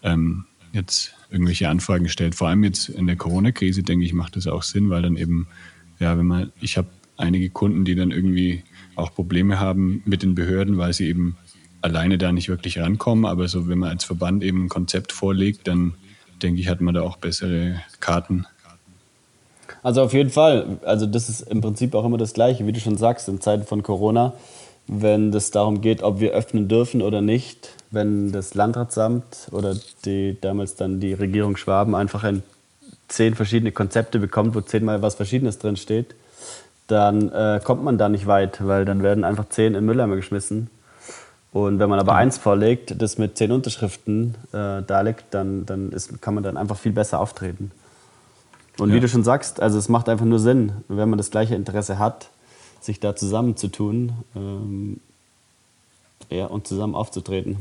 ähm, 0.04 0.46
jetzt 0.74 1.16
irgendwelche 1.30 1.70
Anfragen 1.70 2.10
stellt. 2.10 2.36
Vor 2.36 2.50
allem 2.50 2.64
jetzt 2.64 2.90
in 2.90 3.08
der 3.08 3.16
Corona-Krise, 3.16 3.84
denke 3.84 4.06
ich, 4.06 4.14
macht 4.14 4.36
das 4.36 4.48
auch 4.48 4.64
Sinn, 4.64 4.90
weil 4.90 5.02
dann 5.02 5.16
eben, 5.16 5.48
ja, 6.00 6.18
wenn 6.18 6.28
man, 6.28 6.52
ich 6.60 6.78
habe 6.78 6.90
einige 7.18 7.50
Kunden, 7.50 7.86
die 7.86 7.96
dann 7.96 8.12
irgendwie 8.12 8.64
auch 8.96 9.14
Probleme 9.14 9.60
haben 9.60 10.02
mit 10.06 10.24
den 10.24 10.36
Behörden, 10.36 10.78
weil 10.78 10.94
sie 10.94 11.08
eben 11.08 11.38
alleine 11.82 12.18
da 12.18 12.32
nicht 12.32 12.50
wirklich 12.50 12.80
rankommen. 12.80 13.26
Aber 13.26 13.48
so, 13.48 13.68
wenn 13.68 13.80
man 13.80 13.90
als 13.90 14.04
Verband 14.04 14.44
eben 14.44 14.66
ein 14.66 14.70
Konzept 14.70 15.12
vorlegt, 15.12 15.68
dann 15.68 15.94
denke 16.42 16.60
ich, 16.60 16.68
hat 16.68 16.82
man 16.82 16.94
da 16.94 17.02
auch 17.02 17.18
bessere 17.18 17.82
Karten. 18.00 18.46
Also 19.84 20.02
auf 20.02 20.14
jeden 20.14 20.30
Fall. 20.30 20.78
Also 20.84 21.06
das 21.06 21.30
ist 21.30 21.42
im 21.42 21.62
Prinzip 21.62 21.94
auch 21.94 22.06
immer 22.06 22.18
das 22.18 22.34
Gleiche, 22.34 22.66
wie 22.66 22.72
du 22.72 22.80
schon 22.80 22.98
sagst, 22.98 23.28
in 23.28 23.42
Zeiten 23.42 23.66
von 23.66 23.84
Corona, 23.84 24.34
wenn 24.88 25.34
es 25.34 25.52
darum 25.52 25.82
geht, 25.82 26.02
ob 26.02 26.20
wir 26.20 26.32
öffnen 26.32 26.68
dürfen 26.68 27.02
oder 27.02 27.22
nicht, 27.22 27.70
wenn 27.92 28.32
das 28.32 28.56
Landratsamt 28.56 29.50
oder 29.52 29.76
die 30.06 30.38
damals 30.42 30.76
dann 30.76 31.00
die 31.00 31.14
Regierung 31.14 31.58
Schwaben 31.58 31.96
einfach 31.96 32.24
ein, 32.24 32.44
zehn 33.10 33.36
verschiedene 33.36 33.72
Konzepte 33.72 34.20
bekommt, 34.20 34.56
wo 34.56 34.62
zehnmal 34.62 35.02
was 35.02 35.16
Verschiedenes 35.16 35.60
drin 35.60 35.78
steht, 35.78 36.16
dann 36.88 37.30
äh, 37.32 37.60
kommt 37.64 37.84
man 37.84 37.98
da 37.98 38.10
nicht 38.10 38.26
weit, 38.26 38.66
weil 38.66 38.86
dann 38.86 39.04
werden 39.04 39.24
einfach 39.24 39.48
zehn 39.50 39.76
in 39.76 39.86
Mülleimer 39.86 40.16
geschmissen 40.16 40.70
und 41.54 41.78
wenn 41.78 41.90
man 41.90 42.00
aber 42.00 42.16
eins 42.16 42.40
vorlegt, 42.40 43.00
das 43.00 43.20
mit 43.20 43.38
zehn 43.38 43.52
Unterschriften 43.52 44.36
äh, 44.52 44.82
darlegt, 44.82 45.26
dann, 45.32 45.68
dann 45.68 45.92
ist, 45.92 46.20
kann 46.20 46.34
man 46.34 46.44
dann 46.44 46.58
einfach 46.58 46.78
viel 46.78 46.92
besser 46.92 47.20
auftreten. 47.20 47.72
Und 48.78 48.90
ja. 48.90 48.96
wie 48.96 49.00
du 49.00 49.08
schon 49.08 49.24
sagst, 49.24 49.60
also 49.60 49.78
es 49.78 49.90
macht 49.90 50.10
einfach 50.10 50.26
nur 50.26 50.40
Sinn, 50.40 50.72
wenn 50.88 51.10
man 51.10 51.18
das 51.18 51.32
gleiche 51.32 51.56
Interesse 51.56 52.00
hat, 52.00 52.30
sich 52.82 53.00
da 53.00 53.16
zusammenzutun 53.16 54.14
ähm, 54.36 55.00
ja, 56.30 56.46
und 56.46 56.68
zusammen 56.68 56.96
aufzutreten. 56.96 57.58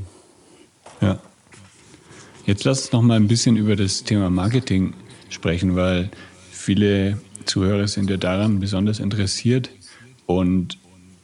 Ja. 1.00 1.18
Jetzt 2.46 2.64
lass 2.64 2.82
uns 2.82 2.92
noch 2.92 3.02
mal 3.02 3.14
ein 3.14 3.28
bisschen 3.28 3.56
über 3.56 3.76
das 3.76 4.02
Thema 4.04 4.30
Marketing 4.30 4.94
sprechen, 5.28 5.76
weil 5.76 6.10
viele 6.50 7.20
Zuhörer 7.44 7.86
sind 7.86 8.10
ja 8.10 8.16
daran 8.16 8.58
besonders 8.58 8.98
interessiert. 8.98 9.70
Und 10.26 10.78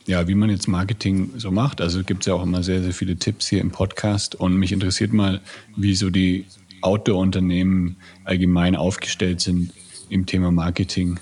ja, 0.06 0.26
wie 0.26 0.34
man 0.34 0.48
jetzt 0.48 0.68
Marketing 0.68 1.32
so 1.36 1.50
macht. 1.50 1.80
Also 1.80 2.02
gibt 2.02 2.22
es 2.22 2.26
ja 2.26 2.34
auch 2.34 2.42
immer 2.42 2.62
sehr, 2.62 2.82
sehr 2.82 2.94
viele 2.94 3.16
Tipps 3.16 3.48
hier 3.48 3.60
im 3.60 3.70
Podcast. 3.70 4.34
Und 4.34 4.56
mich 4.56 4.72
interessiert 4.72 5.12
mal, 5.12 5.40
wie 5.76 5.94
so 5.94 6.08
die 6.10 6.46
Outdoor-Unternehmen 6.82 7.96
allgemein 8.24 8.76
aufgestellt 8.76 9.40
sind 9.40 9.72
im 10.08 10.26
Thema 10.26 10.50
Marketing. 10.50 11.18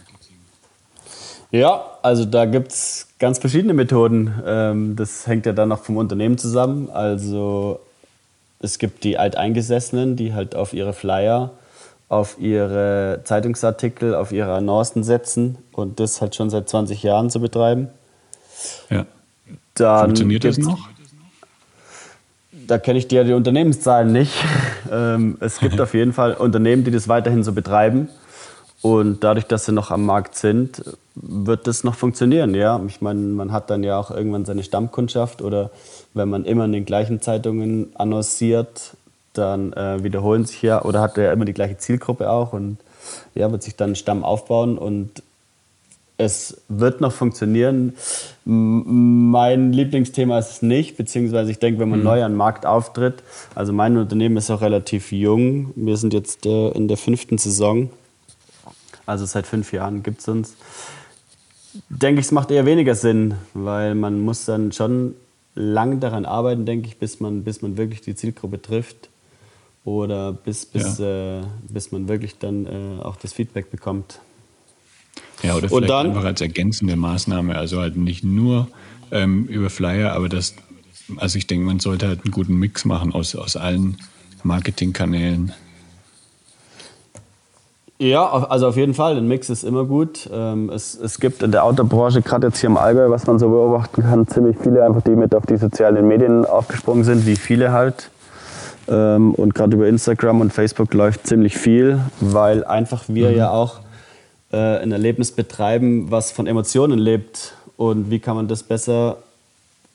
Ja, 1.51 1.85
also 2.03 2.25
da 2.25 2.45
gibt 2.45 2.73
es 2.73 3.09
ganz 3.19 3.39
verschiedene 3.39 3.73
Methoden. 3.73 4.35
Ähm, 4.45 4.97
das 4.97 5.27
hängt 5.27 5.47
ja 5.47 5.53
dann 5.53 5.73
auch 5.73 5.81
vom 5.81 5.97
Unternehmen 5.97 6.39
zusammen. 6.39 6.91
Also 6.91 7.81
es 8.61 8.79
gibt 8.79 9.05
die 9.05 9.19
Alteingesessenen, 9.19 10.17
die 10.17 10.35
halt 10.35 10.55
auf 10.55 10.73
ihre 10.73 10.93
Flyer, 10.93 11.53
auf 12.09 12.37
ihre 12.39 13.21
Zeitungsartikel, 13.25 14.15
auf 14.15 14.33
ihre 14.33 14.55
Annoncen 14.55 15.03
setzen 15.03 15.59
und 15.73 16.01
das 16.01 16.21
halt 16.21 16.35
schon 16.35 16.51
seit 16.51 16.69
20 16.69 17.03
Jahren 17.03 17.31
zu 17.31 17.41
betreiben. 17.41 17.89
Ja. 18.91 19.07
Dann 19.75 20.07
Funktioniert 20.07 20.45
das 20.45 20.59
noch? 20.59 20.89
Da 22.67 22.79
kenne 22.79 22.99
ich 22.99 23.09
dir 23.09 23.25
die 23.25 23.33
Unternehmenszahlen 23.33 24.13
nicht. 24.13 24.33
Ähm, 24.89 25.37
es 25.41 25.59
gibt 25.59 25.81
auf 25.81 25.95
jeden 25.95 26.13
Fall 26.13 26.35
Unternehmen, 26.35 26.85
die 26.85 26.93
das 26.93 27.09
weiterhin 27.09 27.43
so 27.43 27.53
betreiben. 27.53 28.09
Und 28.83 29.25
dadurch, 29.25 29.47
dass 29.49 29.65
sie 29.65 29.73
noch 29.73 29.91
am 29.91 30.07
Markt 30.07 30.37
sind, 30.37 30.81
wird 31.17 31.67
das 31.67 31.83
noch 31.83 31.97
funktionieren. 31.97 32.55
Ja, 32.55 32.81
ich 32.87 33.01
meine, 33.01 33.21
man 33.21 33.51
hat 33.51 33.69
dann 33.69 33.83
ja 33.83 33.99
auch 33.99 34.13
irgendwann 34.13 34.45
seine 34.45 34.63
Stammkundschaft 34.63 35.43
oder 35.43 35.73
wenn 36.15 36.29
man 36.29 36.45
immer 36.45 36.67
in 36.67 36.73
den 36.73 36.85
gleichen 36.85 37.21
Zeitungen 37.21 37.89
annonciert, 37.97 38.93
dann 39.33 39.73
äh, 39.73 40.05
wiederholen 40.05 40.45
sich 40.45 40.63
ja 40.63 40.83
oder 40.83 41.01
hat 41.01 41.19
er 41.19 41.25
ja 41.25 41.33
immer 41.33 41.47
die 41.47 41.53
gleiche 41.53 41.79
Zielgruppe 41.79 42.31
auch 42.31 42.53
und 42.53 42.79
ja, 43.35 43.51
wird 43.51 43.65
sich 43.65 43.75
dann 43.75 43.97
Stamm 43.97 44.25
aufbauen 44.25 44.79
und 44.79 45.23
es 46.19 46.63
wird 46.69 47.01
noch 47.01 47.13
funktionieren. 47.13 47.95
Mein 48.45 49.73
Lieblingsthema 49.73 50.39
ist 50.39 50.51
es 50.51 50.63
nicht, 50.63 50.97
beziehungsweise 50.97 51.51
ich 51.51 51.59
denke, 51.59 51.81
wenn 51.81 51.91
man 51.91 52.01
mhm. 52.01 52.05
neu 52.07 52.25
an 52.25 52.33
den 52.33 52.37
Markt 52.39 52.65
auftritt, 52.65 53.23
also 53.55 53.73
mein 53.73 53.97
Unternehmen 53.97 54.37
ist 54.37 54.51
auch 54.51 54.63
relativ 54.63 55.13
jung. 55.13 55.73
Wir 55.77 55.97
sind 55.97 56.15
jetzt 56.15 56.47
äh, 56.47 56.71
in 56.71 56.89
der 56.89 56.97
fünften 56.97 57.39
Saison, 57.39 57.91
also 59.05 59.27
seit 59.27 59.47
fünf 59.47 59.73
Jahren 59.73 60.03
gibt 60.03 60.21
es 60.21 60.29
uns. 60.29 60.57
Denke 61.91 62.21
ich, 62.21 62.27
es 62.27 62.33
macht 62.33 62.51
eher 62.51 62.65
weniger 62.65 62.95
Sinn, 62.95 63.35
weil 63.53 63.95
man 63.95 64.21
muss 64.21 64.47
dann 64.47 64.73
schon 64.73 65.15
lang 65.55 66.01
daran 66.01 66.25
arbeiten, 66.25 66.65
denke 66.65 66.89
ich, 66.89 66.99
bis 66.99 67.21
man, 67.21 67.45
bis 67.45 67.61
man 67.61 67.77
wirklich 67.77 68.01
die 68.01 68.15
Zielgruppe 68.15 68.61
trifft 68.61 69.11
oder 69.85 70.33
bis, 70.33 70.65
bis, 70.65 70.99
ja. 70.99 71.41
äh, 71.41 71.43
bis 71.69 71.93
man 71.93 72.09
wirklich 72.09 72.39
dann 72.39 72.67
äh, 72.67 73.03
auch 73.03 73.17
das 73.17 73.35
Feedback 73.35 73.71
bekommt. 73.71 74.21
Ja, 75.43 75.55
oder 75.55 75.69
vielleicht 75.69 75.91
dann, 75.91 76.09
einfach 76.09 76.25
als 76.25 76.41
ergänzende 76.41 76.97
Maßnahme, 76.97 77.57
also 77.57 77.81
halt 77.81 77.97
nicht 77.97 78.25
nur 78.25 78.69
ähm, 79.11 79.47
über 79.47 79.71
Flyer, 79.71 80.13
aber 80.13 80.29
das, 80.29 80.55
also 81.17 81.39
ich 81.39 81.47
denke, 81.47 81.67
man 81.67 81.81
sollte 81.81 82.09
halt 82.09 82.25
einen 82.25 82.33
guten 82.33 82.57
Mix 82.57 82.85
machen 82.85 83.13
aus, 83.13 83.37
aus 83.37 83.57
allen 83.57 83.99
Marketingkanälen. 84.43 85.53
Ja, 87.99 88.29
also 88.31 88.69
auf 88.69 88.77
jeden 88.77 88.93
Fall. 88.93 89.17
Ein 89.17 89.27
Mix 89.27 89.49
ist 89.49 89.65
immer 89.65 89.85
gut. 89.85 90.29
Ähm, 90.31 90.69
es, 90.69 90.95
es 90.95 91.19
gibt 91.19 91.43
in 91.43 91.51
der 91.51 91.65
Autobranche, 91.65 92.21
gerade 92.21 92.49
jetzt 92.49 92.59
hier 92.61 92.69
im 92.69 92.77
Allgäu, 92.77 93.09
was 93.09 93.27
man 93.27 93.39
so 93.39 93.49
beobachten 93.49 94.03
kann, 94.03 94.27
ziemlich 94.27 94.57
viele 94.63 94.85
einfach, 94.85 95.01
die 95.01 95.17
mit 95.17 95.35
auf 95.35 95.47
die 95.47 95.57
sozialen 95.57 96.07
Medien 96.07 96.45
aufgesprungen 96.45 97.05
sind, 97.05 97.27
wie 97.27 97.37
viele 97.37 97.73
halt. 97.73 98.11
Ähm, 98.89 99.35
und 99.35 99.55
gerade 99.55 99.77
über 99.77 99.89
Instagram 99.89 100.43
und 100.43 100.53
Facebook 100.53 100.93
läuft 100.93 101.27
ziemlich 101.27 101.57
viel, 101.57 102.01
weil 102.21 102.65
einfach 102.65 103.05
wir 103.09 103.31
mhm. 103.31 103.37
ja 103.37 103.51
auch 103.51 103.81
äh, 104.57 104.83
ein 104.83 104.93
Erlebnis 104.93 105.33
betreiben, 105.33 106.11
was 106.11 106.33
von 106.33 106.47
Emotionen 106.47 106.99
lebt. 106.99 107.55
Und 107.77 108.11
wie 108.11 108.21
kann 108.21 108.37
man 108.37 108.49
das 108.49 108.63
besser 108.63 109.19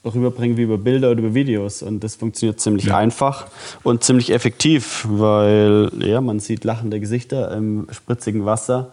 rüberbringen 0.04 0.58
wie 0.58 0.64
über 0.64 0.78
Bilder 0.78 1.12
oder 1.12 1.20
über 1.20 1.34
Videos. 1.34 1.84
Und 1.84 2.04
das 2.04 2.16
funktioniert 2.16 2.60
ziemlich 2.60 2.86
ja. 2.86 2.98
einfach 2.98 3.48
und 3.84 4.04
ziemlich 4.04 4.32
effektiv, 4.32 5.06
weil 5.10 5.92
ja, 6.00 6.22
man 6.22 6.40
sieht 6.40 6.64
lachende 6.64 7.00
Gesichter 7.00 7.52
im 7.56 7.88
spritzigen 7.92 8.46
Wasser 8.46 8.92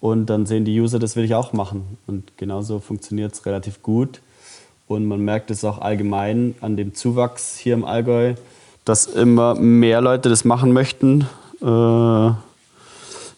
und 0.00 0.26
dann 0.26 0.46
sehen 0.46 0.64
die 0.64 0.78
User, 0.78 0.98
das 0.98 1.16
will 1.16 1.24
ich 1.24 1.34
auch 1.34 1.52
machen. 1.52 1.96
Und 2.06 2.36
genauso 2.36 2.80
funktioniert 2.80 3.32
es 3.32 3.46
relativ 3.46 3.82
gut. 3.82 4.20
Und 4.88 5.06
man 5.06 5.20
merkt 5.20 5.50
es 5.50 5.64
auch 5.64 5.80
allgemein 5.80 6.54
an 6.60 6.76
dem 6.76 6.94
Zuwachs 6.94 7.56
hier 7.56 7.74
im 7.74 7.84
Allgäu, 7.84 8.34
dass 8.84 9.06
immer 9.06 9.54
mehr 9.54 10.00
Leute 10.00 10.28
das 10.28 10.44
machen 10.44 10.72
möchten. 10.72 11.26
Äh, 11.62 12.30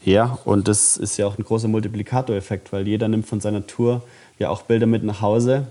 ja, 0.05 0.39
und 0.45 0.69
das 0.69 0.97
ist 0.97 1.17
ja 1.17 1.27
auch 1.27 1.39
ein 1.39 1.45
großer 1.45 1.69
Multiplikatoreffekt, 1.69 2.73
weil 2.73 2.87
jeder 2.87 3.09
nimmt 3.09 3.27
von 3.27 3.41
seiner 3.41 3.67
Tour 3.67 4.03
ja 4.39 4.51
auch 4.51 4.63
Bilder 4.63 4.87
mit 4.87 5.03
nach 5.03 5.21
Hause, 5.21 5.67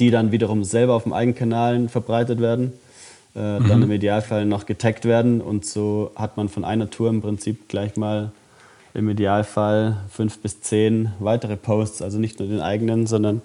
die 0.00 0.10
dann 0.10 0.32
wiederum 0.32 0.64
selber 0.64 0.94
auf 0.94 1.02
dem 1.02 1.12
Eigenkanal 1.12 1.88
verbreitet 1.88 2.40
werden, 2.40 2.72
äh, 3.34 3.60
mhm. 3.60 3.68
dann 3.68 3.82
im 3.82 3.92
Idealfall 3.92 4.46
noch 4.46 4.66
getaggt 4.66 5.04
werden 5.04 5.40
und 5.40 5.66
so 5.66 6.12
hat 6.16 6.36
man 6.36 6.48
von 6.48 6.64
einer 6.64 6.90
Tour 6.90 7.10
im 7.10 7.20
Prinzip 7.20 7.68
gleich 7.68 7.96
mal 7.96 8.32
im 8.94 9.10
Idealfall 9.10 9.98
fünf 10.08 10.38
bis 10.38 10.62
zehn 10.62 11.12
weitere 11.18 11.56
Posts, 11.56 12.00
also 12.00 12.18
nicht 12.18 12.38
nur 12.38 12.48
den 12.48 12.60
eigenen, 12.60 13.06
sondern 13.06 13.42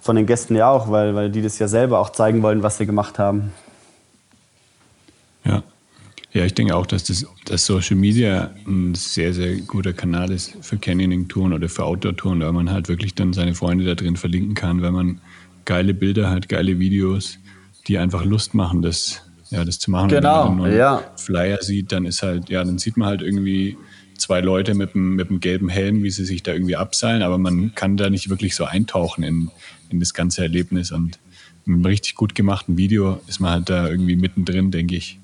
von 0.00 0.16
den 0.16 0.24
Gästen 0.24 0.56
ja 0.56 0.70
auch, 0.70 0.90
weil, 0.90 1.14
weil 1.14 1.30
die 1.30 1.42
das 1.42 1.58
ja 1.58 1.68
selber 1.68 1.98
auch 1.98 2.10
zeigen 2.10 2.42
wollen, 2.42 2.62
was 2.62 2.78
sie 2.78 2.86
gemacht 2.86 3.18
haben. 3.18 3.52
Ja. 5.44 5.62
Ja, 6.34 6.44
ich 6.44 6.52
denke 6.52 6.74
auch, 6.74 6.84
dass 6.84 7.04
das 7.04 7.24
dass 7.44 7.64
Social 7.64 7.96
Media 7.96 8.50
ein 8.66 8.96
sehr, 8.96 9.32
sehr 9.32 9.54
guter 9.60 9.92
Kanal 9.92 10.32
ist 10.32 10.56
für 10.62 10.76
Canyoning-Touren 10.76 11.52
oder 11.52 11.68
für 11.68 11.84
Outdoor-Touren, 11.84 12.40
weil 12.40 12.52
man 12.52 12.70
halt 12.70 12.88
wirklich 12.88 13.14
dann 13.14 13.32
seine 13.32 13.54
Freunde 13.54 13.84
da 13.84 13.94
drin 13.94 14.16
verlinken 14.16 14.54
kann, 14.54 14.82
weil 14.82 14.90
man 14.90 15.20
geile 15.64 15.94
Bilder 15.94 16.30
hat, 16.30 16.48
geile 16.48 16.80
Videos, 16.80 17.38
die 17.86 17.98
einfach 17.98 18.24
Lust 18.24 18.52
machen, 18.52 18.82
das, 18.82 19.22
ja, 19.50 19.64
das 19.64 19.78
zu 19.78 19.92
machen. 19.92 20.08
Genau, 20.08 20.48
Und 20.48 20.56
wenn 20.56 20.70
man 20.70 20.76
ja. 20.76 21.04
Flyer 21.16 21.62
sieht, 21.62 21.92
dann 21.92 22.04
ist 22.04 22.24
halt, 22.24 22.48
ja, 22.48 22.64
dann 22.64 22.78
sieht 22.78 22.96
man 22.96 23.06
halt 23.06 23.22
irgendwie 23.22 23.76
zwei 24.18 24.40
Leute 24.40 24.74
mit 24.74 24.96
einem, 24.96 25.14
mit 25.14 25.30
einem 25.30 25.38
gelben 25.38 25.68
Helm, 25.68 26.02
wie 26.02 26.10
sie 26.10 26.24
sich 26.24 26.42
da 26.42 26.52
irgendwie 26.52 26.74
abseilen, 26.76 27.22
aber 27.22 27.38
man 27.38 27.76
kann 27.76 27.96
da 27.96 28.10
nicht 28.10 28.28
wirklich 28.28 28.56
so 28.56 28.64
eintauchen 28.64 29.22
in, 29.22 29.50
in 29.90 30.00
das 30.00 30.14
ganze 30.14 30.42
Erlebnis. 30.42 30.90
Und 30.90 31.20
mit 31.64 31.76
einem 31.76 31.86
richtig 31.86 32.16
gut 32.16 32.34
gemachten 32.34 32.76
Video 32.76 33.20
ist 33.28 33.38
man 33.38 33.52
halt 33.52 33.70
da 33.70 33.88
irgendwie 33.88 34.16
mittendrin, 34.16 34.72
denke 34.72 34.96
ich. 34.96 35.20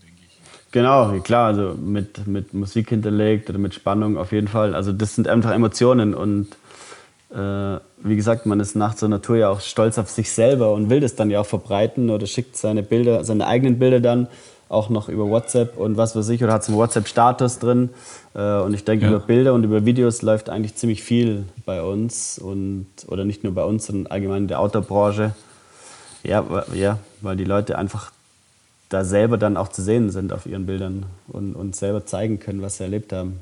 Genau, 0.73 1.19
klar, 1.21 1.49
also 1.49 1.75
mit, 1.75 2.27
mit 2.29 2.55
Musik 2.55 2.91
hinterlegt 2.91 3.51
oder 3.51 3.59
mit 3.59 3.75
Spannung 3.75 4.17
auf 4.17 4.31
jeden 4.31 4.47
Fall. 4.47 4.75
Also 4.75 4.93
das 4.93 5.17
sind 5.17 5.27
einfach 5.27 5.53
Emotionen 5.53 6.15
und 6.15 6.49
äh, 7.35 7.79
wie 8.03 8.17
gesagt, 8.17 8.47
man 8.47 8.61
ist 8.61 8.77
nach 8.77 8.97
so 8.97 9.07
einer 9.07 9.21
Tour 9.21 9.37
ja 9.37 9.49
auch 9.49 9.61
stolz 9.61 9.99
auf 9.99 10.09
sich 10.11 10.31
selber 10.31 10.73
und 10.73 10.89
will 10.89 11.01
das 11.01 11.17
dann 11.17 11.31
ja 11.31 11.41
auch 11.41 11.47
verbreiten 11.47 12.09
oder 12.11 12.27
schickt 12.27 12.57
seine 12.57 12.83
Bilder, 12.83 13.25
seine 13.25 13.47
eigenen 13.47 13.79
Bilder 13.79 14.01
dann 14.01 14.29
auch 14.69 14.89
noch 14.89 15.09
über 15.09 15.29
WhatsApp 15.29 15.77
und 15.77 15.97
was 15.97 16.15
weiß 16.15 16.29
ich 16.29 16.45
oder 16.45 16.53
hat 16.53 16.63
es 16.63 16.69
einen 16.69 16.79
WhatsApp-Status 16.79 17.59
drin. 17.59 17.91
Äh, 18.35 18.61
und 18.61 18.73
ich 18.73 18.85
denke, 18.85 19.07
ja. 19.07 19.11
über 19.11 19.21
Bilder 19.21 19.55
und 19.55 19.65
über 19.65 19.85
Videos 19.85 20.23
läuft 20.23 20.49
eigentlich 20.49 20.77
ziemlich 20.77 21.03
viel 21.03 21.45
bei 21.67 21.83
uns 21.83 22.39
und 22.39 22.87
oder 23.09 23.25
nicht 23.25 23.43
nur 23.43 23.55
bei 23.55 23.65
uns, 23.65 23.87
sondern 23.87 24.07
allgemein 24.13 24.43
in 24.43 24.49
der 24.49 24.61
Outdoor-Branche. 24.61 25.35
Ja, 26.23 26.45
ja, 26.75 26.99
weil 27.21 27.37
die 27.37 27.45
Leute 27.45 27.77
einfach 27.77 28.13
da 28.91 29.05
selber 29.05 29.39
dann 29.39 29.57
auch 29.57 29.69
zu 29.69 29.83
sehen 29.83 30.11
sind 30.11 30.33
auf 30.33 30.45
ihren 30.45 30.67
Bildern 30.67 31.07
und, 31.29 31.55
und 31.55 31.75
selber 31.75 32.05
zeigen 32.05 32.39
können, 32.39 32.61
was 32.61 32.77
sie 32.77 32.85
erlebt 32.85 33.13
haben. 33.13 33.41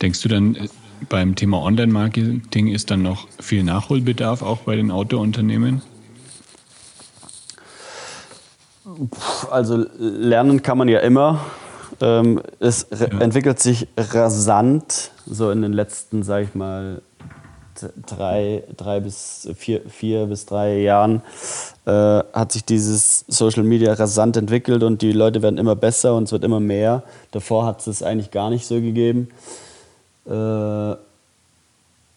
Denkst 0.00 0.20
du 0.22 0.28
dann, 0.28 0.54
äh, 0.54 0.68
beim 1.08 1.34
Thema 1.34 1.62
Online-Marketing 1.62 2.68
ist 2.68 2.90
dann 2.90 3.02
noch 3.02 3.26
viel 3.40 3.64
Nachholbedarf 3.64 4.42
auch 4.42 4.58
bei 4.58 4.76
den 4.76 4.90
Autounternehmen? 4.90 5.82
Also 9.50 9.86
lernen 9.98 10.62
kann 10.62 10.78
man 10.78 10.88
ja 10.88 11.00
immer. 11.00 11.40
Ähm, 12.00 12.42
es 12.60 12.86
ja. 12.90 13.06
entwickelt 13.20 13.58
sich 13.58 13.88
rasant, 13.96 15.12
so 15.26 15.50
in 15.50 15.62
den 15.62 15.72
letzten, 15.72 16.22
sag 16.22 16.44
ich 16.44 16.54
mal, 16.54 17.00
drei, 18.06 18.64
drei 18.76 19.00
bis 19.00 19.48
vier, 19.56 19.80
vier 19.88 20.26
bis 20.26 20.46
drei 20.46 20.78
Jahren 20.78 21.22
äh, 21.86 21.90
hat 21.90 22.52
sich 22.52 22.64
dieses 22.64 23.24
Social 23.28 23.62
Media 23.62 23.92
rasant 23.92 24.36
entwickelt 24.36 24.82
und 24.82 25.02
die 25.02 25.12
Leute 25.12 25.42
werden 25.42 25.58
immer 25.58 25.76
besser 25.76 26.14
und 26.14 26.24
es 26.24 26.32
wird 26.32 26.44
immer 26.44 26.60
mehr. 26.60 27.02
Davor 27.32 27.66
hat 27.66 27.86
es 27.86 28.02
eigentlich 28.02 28.30
gar 28.30 28.50
nicht 28.50 28.66
so 28.66 28.76
gegeben. 28.76 29.28
Äh, 30.26 30.96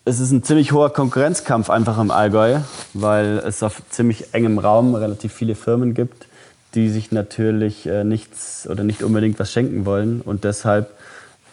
es 0.04 0.20
ist 0.20 0.32
ein 0.32 0.44
ziemlich 0.44 0.72
hoher 0.72 0.92
Konkurrenzkampf 0.92 1.70
einfach 1.70 2.00
im 2.00 2.10
Allgäu, 2.10 2.60
weil 2.94 3.38
es 3.46 3.62
auf 3.62 3.82
ziemlich 3.90 4.34
engem 4.34 4.58
Raum 4.58 4.96
relativ 4.96 5.32
viele 5.32 5.56
Firmen 5.56 5.94
gibt, 5.94 6.26
die 6.74 6.90
sich 6.90 7.12
natürlich 7.12 7.86
äh, 7.86 8.04
nichts 8.04 8.68
oder 8.68 8.84
nicht 8.84 9.04
unbedingt 9.04 9.40
was 9.40 9.52
schenken 9.52 9.86
wollen 9.86 10.22
und 10.22 10.44
deshalb 10.44 10.90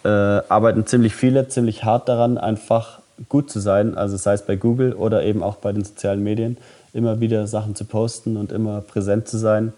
äh, 0.04 0.08
arbeiten 0.08 0.86
ziemlich 0.86 1.14
viele 1.14 1.48
ziemlich 1.48 1.84
hart 1.84 2.08
daran, 2.08 2.38
einfach 2.38 2.97
gut 3.28 3.50
zu 3.50 3.60
sein, 3.60 3.96
also 3.96 4.16
sei 4.16 4.34
es 4.34 4.42
bei 4.42 4.56
Google 4.56 4.92
oder 4.92 5.22
eben 5.24 5.42
auch 5.42 5.56
bei 5.56 5.72
den 5.72 5.84
sozialen 5.84 6.22
Medien, 6.22 6.56
immer 6.92 7.20
wieder 7.20 7.46
Sachen 7.46 7.74
zu 7.74 7.84
posten 7.84 8.36
und 8.36 8.52
immer 8.52 8.80
präsent 8.80 9.28
zu 9.28 9.38
sein. 9.38 9.72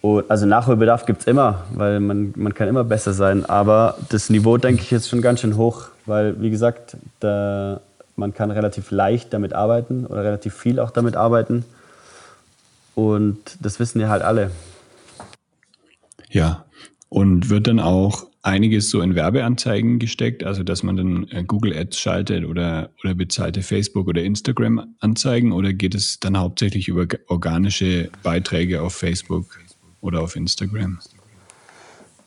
Und 0.00 0.30
also 0.30 0.46
Nachholbedarf 0.46 1.06
gibt 1.06 1.22
es 1.22 1.26
immer, 1.26 1.64
weil 1.72 1.98
man, 2.00 2.32
man 2.36 2.54
kann 2.54 2.68
immer 2.68 2.84
besser 2.84 3.12
sein. 3.12 3.44
Aber 3.44 3.96
das 4.10 4.30
Niveau, 4.30 4.56
denke 4.56 4.82
ich, 4.82 4.92
ist 4.92 5.08
schon 5.08 5.22
ganz 5.22 5.40
schön 5.40 5.56
hoch, 5.56 5.88
weil, 6.06 6.40
wie 6.40 6.50
gesagt, 6.50 6.96
da, 7.20 7.80
man 8.14 8.32
kann 8.32 8.50
relativ 8.50 8.90
leicht 8.90 9.32
damit 9.32 9.52
arbeiten 9.52 10.06
oder 10.06 10.22
relativ 10.22 10.54
viel 10.54 10.78
auch 10.78 10.90
damit 10.90 11.16
arbeiten. 11.16 11.64
Und 12.94 13.38
das 13.60 13.80
wissen 13.80 14.00
ja 14.00 14.08
halt 14.08 14.22
alle. 14.22 14.50
Ja, 16.30 16.64
und 17.08 17.48
wird 17.48 17.66
dann 17.66 17.80
auch 17.80 18.27
einiges 18.42 18.90
so 18.90 19.00
in 19.00 19.14
Werbeanzeigen 19.14 19.98
gesteckt, 19.98 20.44
also 20.44 20.62
dass 20.62 20.82
man 20.82 20.96
dann 20.96 21.28
äh, 21.30 21.42
Google 21.44 21.76
Ads 21.76 21.98
schaltet 21.98 22.44
oder, 22.44 22.90
oder 23.02 23.14
bezahlte 23.14 23.62
Facebook 23.62 24.08
oder 24.08 24.22
Instagram 24.22 24.94
Anzeigen 25.00 25.52
oder 25.52 25.72
geht 25.72 25.94
es 25.94 26.20
dann 26.20 26.38
hauptsächlich 26.38 26.88
über 26.88 27.06
organische 27.26 28.10
Beiträge 28.22 28.82
auf 28.82 28.94
Facebook 28.94 29.58
oder 30.00 30.20
auf 30.20 30.36
Instagram? 30.36 30.98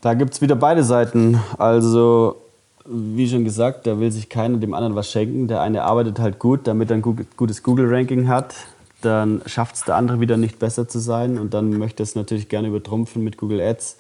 Da 0.01 0.13
gibt 0.15 0.33
es 0.33 0.41
wieder 0.41 0.55
beide 0.55 0.83
Seiten. 0.83 1.39
Also, 1.57 2.41
wie 2.85 3.29
schon 3.29 3.45
gesagt, 3.45 3.85
da 3.85 3.99
will 3.99 4.11
sich 4.11 4.29
keiner 4.29 4.57
dem 4.57 4.73
anderen 4.73 4.95
was 4.95 5.11
schenken. 5.11 5.47
Der 5.47 5.61
eine 5.61 5.83
arbeitet 5.83 6.19
halt 6.19 6.39
gut, 6.39 6.65
damit 6.65 6.89
er 6.89 6.97
ein 6.97 7.01
gutes 7.01 7.61
Google-Ranking 7.61 8.27
hat. 8.27 8.55
Dann 9.01 9.41
schafft 9.45 9.75
es 9.75 9.83
der 9.83 9.95
andere 9.95 10.19
wieder 10.19 10.37
nicht 10.37 10.59
besser 10.59 10.87
zu 10.87 10.99
sein 10.99 11.37
und 11.37 11.53
dann 11.53 11.77
möchte 11.77 12.03
es 12.03 12.15
natürlich 12.15 12.49
gerne 12.49 12.67
übertrumpfen 12.67 13.23
mit 13.23 13.37
Google 13.37 13.61
Ads 13.61 13.97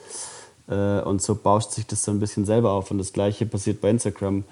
und 0.73 1.21
so 1.21 1.35
bauscht 1.35 1.71
sich 1.71 1.85
das 1.85 2.03
so 2.03 2.11
ein 2.11 2.19
bisschen 2.19 2.45
selber 2.45 2.71
auf. 2.71 2.91
Und 2.91 2.97
das 2.97 3.13
Gleiche 3.13 3.45
passiert 3.45 3.81
bei 3.81 3.89
Instagram. 3.89 4.43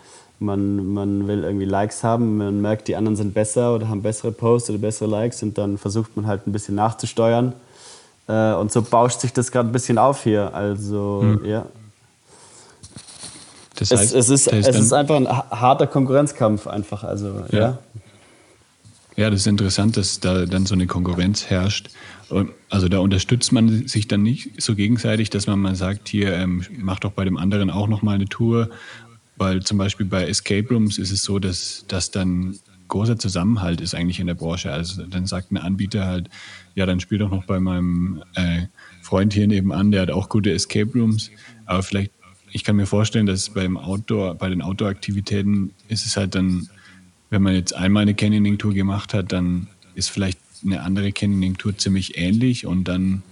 Man, 0.41 0.93
man 0.93 1.27
will 1.27 1.43
irgendwie 1.43 1.65
Likes 1.65 2.03
haben, 2.03 2.38
man 2.38 2.62
merkt, 2.62 2.88
die 2.88 2.95
anderen 2.95 3.17
sind 3.17 3.34
besser 3.34 3.75
oder 3.75 3.89
haben 3.89 4.01
bessere 4.01 4.32
Posts 4.32 4.69
oder 4.69 4.79
bessere 4.79 5.10
Likes 5.10 5.43
und 5.43 5.58
dann 5.58 5.77
versucht 5.77 6.15
man 6.15 6.27
halt 6.27 6.47
ein 6.47 6.53
bisschen 6.53 6.75
nachzusteuern. 6.75 7.53
Äh, 8.29 8.53
und 8.53 8.71
so 8.71 8.82
bauscht 8.82 9.19
sich 9.19 9.34
das 9.34 9.51
gerade 9.51 9.67
ein 9.67 9.71
bisschen 9.73 9.97
auf 9.97 10.23
hier. 10.23 10.53
Also, 10.53 11.21
hm. 11.21 11.45
ja. 11.45 11.65
Das 13.75 13.91
heißt, 13.91 14.13
es, 14.13 14.29
es, 14.29 14.47
ist, 14.47 14.53
es 14.53 14.75
ist 14.79 14.93
einfach 14.93 15.15
ein 15.15 15.27
harter 15.27 15.88
Konkurrenzkampf, 15.88 16.67
einfach. 16.67 17.03
Also, 17.03 17.43
ja. 17.51 17.60
ja. 17.60 17.77
Ja, 19.19 19.29
das 19.29 19.41
ist 19.41 19.47
interessant, 19.47 19.97
dass 19.97 20.21
da 20.21 20.45
dann 20.45 20.65
so 20.65 20.73
eine 20.75 20.88
Konkurrenz 20.88 21.49
herrscht. 21.49 21.89
Also 22.69 22.88
da 22.88 22.99
unterstützt 22.99 23.51
man 23.51 23.86
sich 23.86 24.08
dann 24.08 24.23
nicht 24.23 24.62
so 24.62 24.75
gegenseitig, 24.75 25.29
dass 25.29 25.45
man 25.45 25.60
mal 25.60 25.75
sagt, 25.75 26.08
hier 26.08 26.34
ähm, 26.36 26.63
mach 26.77 27.01
doch 27.01 27.12
bei 27.12 27.25
dem 27.25 27.36
anderen 27.36 27.69
auch 27.69 27.89
noch 27.89 28.01
mal 28.01 28.15
eine 28.15 28.29
Tour, 28.29 28.69
weil 29.36 29.62
zum 29.62 29.77
Beispiel 29.77 30.05
bei 30.05 30.25
Escape 30.25 30.69
Rooms 30.69 30.97
ist 30.97 31.12
es 31.12 31.21
so, 31.21 31.38
dass, 31.38 31.84
dass 31.89 32.12
dann 32.12 32.60
großer 32.88 33.19
Zusammenhalt 33.19 33.82
ist 33.82 33.93
eigentlich 33.93 34.21
in 34.21 34.27
der 34.27 34.36
Branche. 34.36 34.71
Also 34.71 35.03
dann 35.03 35.25
sagt 35.25 35.51
ein 35.51 35.58
Anbieter 35.58 36.05
halt, 36.05 36.29
ja, 36.75 36.86
dann 36.86 37.01
spiel 37.01 37.17
doch 37.17 37.29
noch 37.29 37.43
bei 37.43 37.60
meinem 37.60 38.23
äh, 38.36 38.67
Freund 39.01 39.34
hier 39.34 39.47
nebenan, 39.47 39.91
der 39.91 40.03
hat 40.03 40.12
auch 40.12 40.29
gute 40.29 40.53
Escape 40.53 40.93
Rooms, 40.97 41.29
aber 41.65 41.84
vielleicht 41.84 42.13
ich 42.51 42.63
kann 42.63 42.77
mir 42.77 42.88
vorstellen, 42.88 43.25
dass 43.25 43.49
beim 43.49 43.77
Outdoor, 43.77 44.36
bei 44.36 44.49
den 44.49 44.62
Outdoor-Aktivitäten 44.62 45.73
ist 45.89 46.05
es 46.05 46.17
halt 46.17 46.36
dann 46.36 46.69
wenn 47.30 47.42
man 47.42 47.54
jetzt 47.54 47.76
einmal 47.76 48.04
eine 48.04 48.13
Canyoning-Tour 48.13 48.74
gemacht 48.74 49.13
hat, 49.13 49.32
dann 49.32 49.68
ist 49.96 50.10
vielleicht 50.10 50.39
eine 50.65 50.82
andere 50.82 51.12
Canyoning-Tour 51.12 51.78
ziemlich 51.78 52.18
ähnlich 52.18 52.65
und 52.65 52.86
dann, 52.86 53.24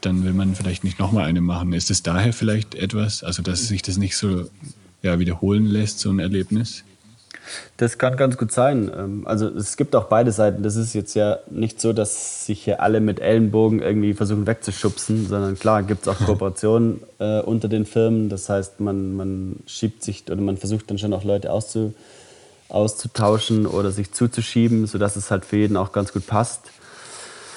dann 0.00 0.24
will 0.24 0.32
man 0.32 0.54
vielleicht 0.54 0.84
nicht 0.84 0.98
nochmal 0.98 1.24
eine 1.24 1.40
machen. 1.40 1.72
Ist 1.72 1.90
es 1.90 2.02
daher 2.02 2.32
vielleicht 2.32 2.74
etwas, 2.74 3.22
also 3.22 3.42
dass 3.42 3.68
sich 3.68 3.82
das 3.82 3.96
nicht 3.96 4.16
so 4.16 4.48
ja, 5.02 5.18
wiederholen 5.18 5.66
lässt, 5.66 6.00
so 6.00 6.10
ein 6.10 6.18
Erlebnis? 6.18 6.84
Das 7.76 7.98
kann 7.98 8.16
ganz 8.16 8.36
gut 8.36 8.52
sein. 8.52 8.90
Ähm, 8.94 9.26
also 9.26 9.48
es 9.48 9.76
gibt 9.76 9.94
auch 9.96 10.04
beide 10.04 10.32
Seiten. 10.32 10.62
Das 10.62 10.76
ist 10.76 10.94
jetzt 10.94 11.14
ja 11.14 11.38
nicht 11.50 11.80
so, 11.80 11.92
dass 11.92 12.46
sich 12.46 12.62
hier 12.64 12.82
alle 12.82 13.00
mit 13.00 13.20
Ellenbogen 13.20 13.80
irgendwie 13.80 14.14
versuchen 14.14 14.46
wegzuschubsen, 14.46 15.26
sondern 15.26 15.58
klar 15.58 15.82
gibt 15.82 16.02
es 16.02 16.08
auch 16.08 16.18
Kooperationen 16.26 17.00
äh, 17.18 17.40
unter 17.40 17.68
den 17.68 17.86
Firmen. 17.86 18.28
Das 18.28 18.48
heißt, 18.48 18.80
man, 18.80 19.16
man 19.16 19.56
schiebt 19.66 20.02
sich 20.02 20.24
oder 20.30 20.40
man 20.40 20.56
versucht 20.56 20.90
dann 20.90 20.98
schon 20.98 21.12
auch 21.12 21.24
Leute 21.24 21.52
auszu, 21.52 21.94
auszutauschen 22.68 23.66
oder 23.66 23.90
sich 23.90 24.12
zuzuschieben, 24.12 24.86
sodass 24.86 25.16
es 25.16 25.30
halt 25.30 25.44
für 25.44 25.56
jeden 25.56 25.76
auch 25.76 25.92
ganz 25.92 26.12
gut 26.12 26.26
passt. 26.26 26.70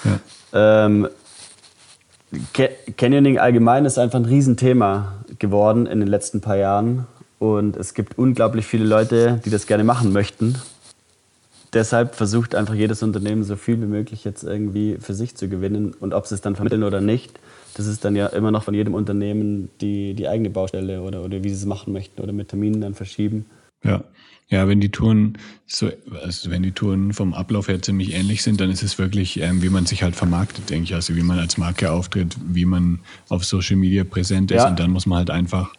Ja. 0.03 0.83
Ähm, 0.83 1.09
Canyoning 2.97 3.39
allgemein 3.39 3.85
ist 3.85 3.97
einfach 3.97 4.19
ein 4.19 4.25
Riesenthema 4.25 5.15
geworden 5.39 5.85
in 5.85 5.99
den 5.99 6.07
letzten 6.07 6.39
paar 6.39 6.57
Jahren. 6.57 7.07
Und 7.39 7.75
es 7.75 7.93
gibt 7.93 8.17
unglaublich 8.17 8.65
viele 8.65 8.85
Leute, 8.85 9.41
die 9.43 9.49
das 9.49 9.65
gerne 9.65 9.83
machen 9.83 10.13
möchten. 10.13 10.55
Deshalb 11.73 12.15
versucht 12.15 12.53
einfach 12.53 12.73
jedes 12.73 13.01
Unternehmen 13.01 13.43
so 13.43 13.55
viel 13.55 13.81
wie 13.81 13.85
möglich 13.85 14.23
jetzt 14.23 14.43
irgendwie 14.43 14.97
für 14.99 15.13
sich 15.13 15.35
zu 15.35 15.47
gewinnen. 15.47 15.93
Und 15.99 16.13
ob 16.13 16.27
sie 16.27 16.35
es 16.35 16.41
dann 16.41 16.55
vermitteln 16.55 16.83
oder 16.83 17.01
nicht, 17.01 17.39
das 17.75 17.87
ist 17.87 18.03
dann 18.03 18.15
ja 18.15 18.27
immer 18.27 18.51
noch 18.51 18.63
von 18.63 18.73
jedem 18.73 18.93
Unternehmen 18.93 19.69
die, 19.79 20.13
die 20.13 20.27
eigene 20.27 20.49
Baustelle 20.49 21.01
oder, 21.01 21.23
oder 21.23 21.43
wie 21.43 21.49
sie 21.49 21.55
es 21.55 21.65
machen 21.65 21.93
möchten 21.93 22.21
oder 22.21 22.33
mit 22.33 22.49
Terminen 22.49 22.81
dann 22.81 22.93
verschieben. 22.93 23.45
Ja. 23.83 24.03
Ja, 24.51 24.67
wenn 24.67 24.81
die 24.81 24.91
Touren 24.91 25.37
so, 25.65 25.89
also 26.21 26.51
wenn 26.51 26.61
die 26.61 26.73
Touren 26.73 27.13
vom 27.13 27.33
Ablauf 27.33 27.69
her 27.69 27.81
ziemlich 27.81 28.13
ähnlich 28.13 28.43
sind, 28.43 28.59
dann 28.59 28.69
ist 28.69 28.83
es 28.83 28.99
wirklich, 28.99 29.39
ähm, 29.39 29.63
wie 29.63 29.69
man 29.69 29.85
sich 29.85 30.03
halt 30.03 30.15
vermarktet, 30.15 30.69
denke 30.69 30.83
ich. 30.83 30.93
Also 30.93 31.15
wie 31.15 31.23
man 31.23 31.39
als 31.39 31.57
Marke 31.57 31.89
auftritt, 31.89 32.35
wie 32.45 32.65
man 32.65 32.99
auf 33.29 33.45
Social 33.45 33.77
Media 33.77 34.03
präsent 34.03 34.51
ist. 34.51 34.57
Ja. 34.57 34.67
Und 34.67 34.79
dann 34.79 34.91
muss 34.91 35.05
man 35.05 35.19
halt 35.19 35.29
einfach 35.29 35.73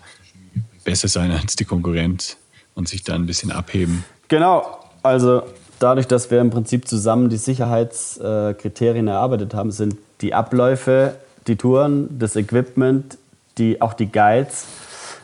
besser 0.84 1.08
sein 1.08 1.30
als 1.30 1.54
die 1.54 1.66
Konkurrenz 1.66 2.38
und 2.74 2.88
sich 2.88 3.04
da 3.04 3.14
ein 3.14 3.26
bisschen 3.26 3.52
abheben. 3.52 4.04
Genau. 4.28 4.78
Also 5.02 5.42
dadurch, 5.78 6.06
dass 6.06 6.30
wir 6.30 6.40
im 6.40 6.48
Prinzip 6.48 6.88
zusammen 6.88 7.28
die 7.28 7.36
Sicherheitskriterien 7.36 9.06
erarbeitet 9.06 9.52
haben, 9.52 9.70
sind 9.70 9.96
die 10.22 10.32
Abläufe, 10.32 11.16
die 11.46 11.56
Touren, 11.56 12.18
das 12.18 12.36
Equipment, 12.36 13.18
die, 13.58 13.82
auch 13.82 13.92
die 13.92 14.10
Guides 14.10 14.64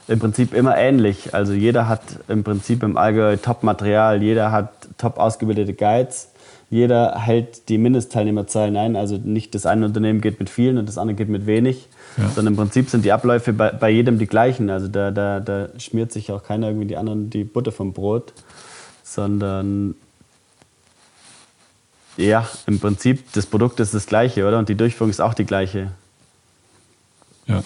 im 0.09 0.19
Prinzip 0.19 0.55
immer 0.55 0.77
ähnlich. 0.77 1.35
Also 1.35 1.53
jeder 1.53 1.87
hat 1.87 2.01
im 2.29 2.43
Prinzip 2.43 2.83
im 2.83 2.97
Allgäu 2.97 3.37
Top-Material, 3.37 4.23
jeder 4.23 4.51
hat 4.51 4.71
top 4.97 5.19
ausgebildete 5.19 5.75
Guides, 5.75 6.31
jeder 6.71 7.19
hält 7.19 7.69
die 7.69 7.79
Mindestteilnehmerzahlen 7.79 8.77
ein. 8.77 8.97
Also 8.97 9.17
nicht 9.17 9.55
das 9.55 9.67
eine 9.67 9.85
Unternehmen 9.87 10.21
geht 10.21 10.41
mit 10.41 10.51
vielen 10.51 10.79
und 10.79 10.89
das 10.89 10.99
andere 10.99 11.15
geht 11.15 11.29
mit 11.29 11.47
wenig, 11.47 11.89
ja. 12.17 12.29
sondern 12.29 12.55
im 12.55 12.57
Prinzip 12.57 12.89
sind 12.89 13.05
die 13.05 13.13
Abläufe 13.13 13.53
bei, 13.53 13.71
bei 13.71 13.91
jedem 13.91 14.19
die 14.19 14.27
gleichen. 14.27 14.71
Also 14.71 14.89
da, 14.89 15.11
da, 15.11 15.41
da 15.41 15.69
schmiert 15.79 16.13
sich 16.13 16.33
auch 16.33 16.43
keiner 16.43 16.69
irgendwie 16.69 16.87
die 16.87 16.97
anderen 16.97 17.31
die 17.31 17.45
Butter 17.45 17.73
vom 17.73 17.93
Brot, 17.93 18.33
sondern 19.03 19.95
ja, 22.17 22.49
im 22.67 22.81
Prinzip 22.81 23.33
das 23.33 23.47
Produkt 23.47 23.79
ist 23.79 23.95
das 23.95 24.07
gleiche, 24.07 24.47
oder? 24.47 24.59
Und 24.59 24.69
die 24.69 24.75
Durchführung 24.75 25.11
ist 25.11 25.21
auch 25.21 25.35
die 25.35 25.45
gleiche. 25.45 25.93
Ja. 27.47 27.63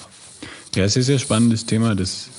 Ja, 0.74 0.84
es 0.84 0.96
ist 0.96 1.04
ein 1.04 1.06
sehr 1.06 1.18
spannendes 1.18 1.66
Thema, 1.66 1.94
das 1.94 2.30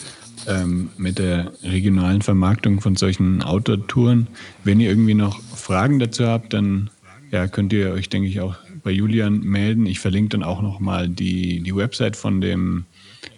ähm, 0.48 0.90
mit 0.98 1.20
der 1.20 1.54
regionalen 1.62 2.24
Vermarktung 2.24 2.82
von 2.82 2.96
solchen 2.96 3.44
Outdoor-Touren. 3.44 4.28
Wenn 4.64 4.80
ihr 4.80 4.90
irgendwie 4.90 5.14
noch 5.14 5.40
Fragen 5.40 6.00
dazu 6.00 6.26
habt, 6.26 6.54
dann 6.54 6.90
ja, 7.30 7.48
könnt 7.48 7.74
ihr 7.74 7.92
euch, 7.92 8.10
denke 8.10 8.28
ich, 8.28 8.42
auch 8.42 8.56
bei 8.84 8.90
Julian 8.90 9.42
melden. 9.42 9.86
Ich 9.86 10.00
verlinke 10.00 10.30
dann 10.30 10.44
auch 10.44 10.62
nochmal 10.62 11.10
die, 11.10 11.62
die 11.62 11.76
Website 11.76 12.16
von 12.16 12.42
dem, 12.42 12.86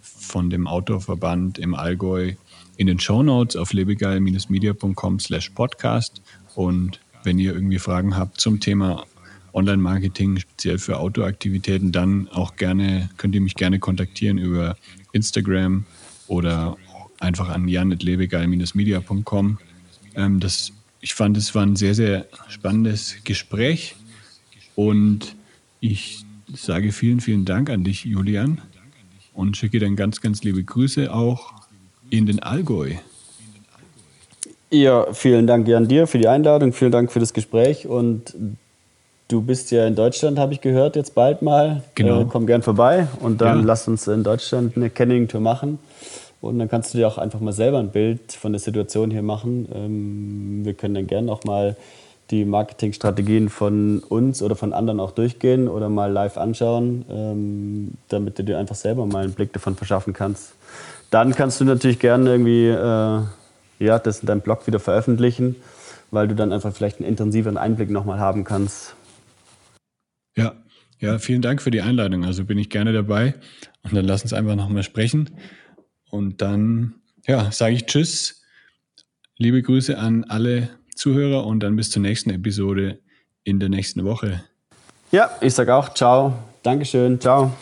von 0.02 0.50
dem 0.50 0.66
Outdoor-Verband 0.66 1.58
im 1.60 1.76
Allgäu 1.76 2.34
in 2.78 2.88
den 2.88 3.00
Show 3.00 3.22
Notes 3.22 3.56
auf 3.56 3.74
lebegeil-media.com 3.74 5.20
slash 5.20 5.50
podcast. 5.50 6.22
Und 6.56 7.02
wenn 7.24 7.38
ihr 7.38 7.54
irgendwie 7.54 7.80
Fragen 7.80 8.16
habt 8.16 8.40
zum 8.40 8.62
Thema 8.62 9.06
Online-Marketing, 9.56 10.38
speziell 10.38 10.78
für 10.78 11.00
Outdoor-Aktivitäten, 11.00 11.92
dann 11.92 12.28
auch 12.28 12.58
gerne, 12.58 13.10
könnt 13.18 13.34
ihr 13.34 13.42
mich 13.42 13.56
gerne 13.56 13.80
kontaktieren 13.80 14.38
über 14.38 14.76
Instagram 15.14 15.86
oder 16.28 16.78
einfach 17.20 17.50
an 17.50 17.68
jan.lebegeil-media.com. 17.68 19.58
Ähm, 20.16 20.40
ich 21.02 21.14
fand, 21.14 21.38
es 21.38 21.56
war 21.56 21.64
ein 21.64 21.76
sehr, 21.76 21.96
sehr 21.96 22.26
spannendes 22.50 23.18
Gespräch 23.24 23.96
und 24.76 25.36
ich 25.80 26.26
sage 26.54 26.92
vielen, 26.92 27.22
vielen 27.22 27.46
Dank 27.46 27.70
an 27.70 27.84
dich, 27.84 28.06
Julian, 28.06 28.62
und 29.34 29.58
schicke 29.58 29.80
dann 29.80 29.96
ganz, 29.96 30.22
ganz 30.22 30.44
liebe 30.44 30.64
Grüße 30.64 31.14
auch 31.14 31.54
in 32.10 32.26
den 32.26 32.42
Allgäu. 32.42 32.96
Ja, 34.72 35.14
vielen 35.14 35.48
Dank 35.48 35.68
Jan 35.68 35.88
dir 35.88 36.08
für 36.08 36.18
die 36.18 36.28
Einladung, 36.28 36.74
vielen 36.74 36.92
Dank 36.92 37.12
für 37.12 37.20
das 37.20 37.34
Gespräch 37.34 37.88
und 37.88 38.36
du 39.28 39.42
bist 39.42 39.72
ja 39.72 39.88
in 39.88 39.96
Deutschland, 39.96 40.40
habe 40.40 40.54
ich 40.54 40.62
gehört, 40.62 40.96
jetzt 40.96 41.16
bald 41.16 41.42
mal. 41.42 41.84
Genau. 41.96 42.22
Äh, 42.22 42.26
komm 42.30 42.46
gern 42.46 42.62
vorbei 42.62 43.08
und 43.22 43.42
dann 43.42 43.60
ja. 43.60 43.66
lass 43.66 43.88
uns 43.88 44.08
in 44.08 44.24
Deutschland 44.24 44.76
eine 44.76 44.90
Canning-Tour 44.90 45.42
machen. 45.42 45.80
Und 46.42 46.60
dann 46.60 46.70
kannst 46.70 46.94
du 46.94 47.00
dir 47.00 47.08
auch 47.08 47.18
einfach 47.18 47.40
mal 47.40 47.54
selber 47.54 47.80
ein 47.80 47.90
Bild 47.90 48.34
von 48.34 48.52
der 48.52 48.60
Situation 48.60 49.10
hier 49.10 49.24
machen. 49.24 49.68
Ähm, 49.74 50.66
wir 50.66 50.74
können 50.74 50.94
dann 50.94 51.08
gerne 51.08 51.32
auch 51.32 51.44
mal 51.44 51.76
die 52.32 52.46
Marketingstrategien 52.46 53.50
von 53.50 54.00
uns 54.00 54.42
oder 54.42 54.56
von 54.56 54.74
anderen 54.74 55.00
auch 55.00 55.12
durchgehen 55.12 55.68
oder 55.68 55.90
mal 55.90 56.12
live 56.12 56.38
anschauen, 56.38 57.06
ähm, 57.10 57.92
damit 58.10 58.40
du 58.40 58.44
dir 58.44 58.58
einfach 58.58 58.76
selber 58.76 59.06
mal 59.06 59.24
einen 59.24 59.34
Blick 59.34 59.54
davon 59.54 59.76
verschaffen 59.76 60.14
kannst. 60.14 60.54
Dann 61.12 61.36
kannst 61.36 61.62
du 61.62 61.66
natürlich 61.66 62.00
gerne 62.00 62.32
irgendwie 62.32 62.68
äh, 62.68 63.22
ja, 63.80 64.00
das 64.00 64.20
in 64.20 64.28
deinem 64.28 64.42
Blog 64.42 64.66
wieder 64.68 64.80
veröffentlichen, 64.80 65.56
weil 66.12 66.28
du 66.28 66.36
dann 66.36 66.52
einfach 66.52 66.74
vielleicht 66.74 67.00
einen 67.00 67.08
intensiveren 67.08 67.58
Einblick 67.58 67.90
nochmal 67.90 68.20
haben 68.20 68.44
kannst. 68.44 68.96
Ja, 70.36 70.56
ja, 71.00 71.20
vielen 71.20 71.42
Dank 71.42 71.62
für 71.62 71.72
die 71.72 71.82
Einladung. 71.82 72.26
Also 72.26 72.46
bin 72.46 72.58
ich 72.58 72.70
gerne 72.70 72.94
dabei. 72.94 73.36
Und 73.84 73.96
dann 73.96 74.06
lass 74.06 74.24
uns 74.24 74.34
einfach 74.34 74.56
nochmal 74.56 74.84
sprechen. 74.84 75.30
Und 76.10 76.42
dann, 76.42 76.96
ja, 77.28 77.52
sage 77.52 77.76
ich 77.76 77.86
Tschüss. 77.86 78.42
Liebe 79.38 79.62
Grüße 79.62 79.98
an 79.98 80.24
alle 80.26 80.70
Zuhörer 80.96 81.46
und 81.46 81.60
dann 81.60 81.76
bis 81.76 81.92
zur 81.92 82.02
nächsten 82.02 82.30
Episode 82.30 83.00
in 83.44 83.60
der 83.60 83.70
nächsten 83.70 84.06
Woche. 84.06 84.44
Ja, 85.12 85.30
ich 85.42 85.54
sage 85.54 85.76
auch 85.76 85.94
Ciao. 85.94 86.38
Dankeschön. 86.64 87.20
Ciao. 87.20 87.54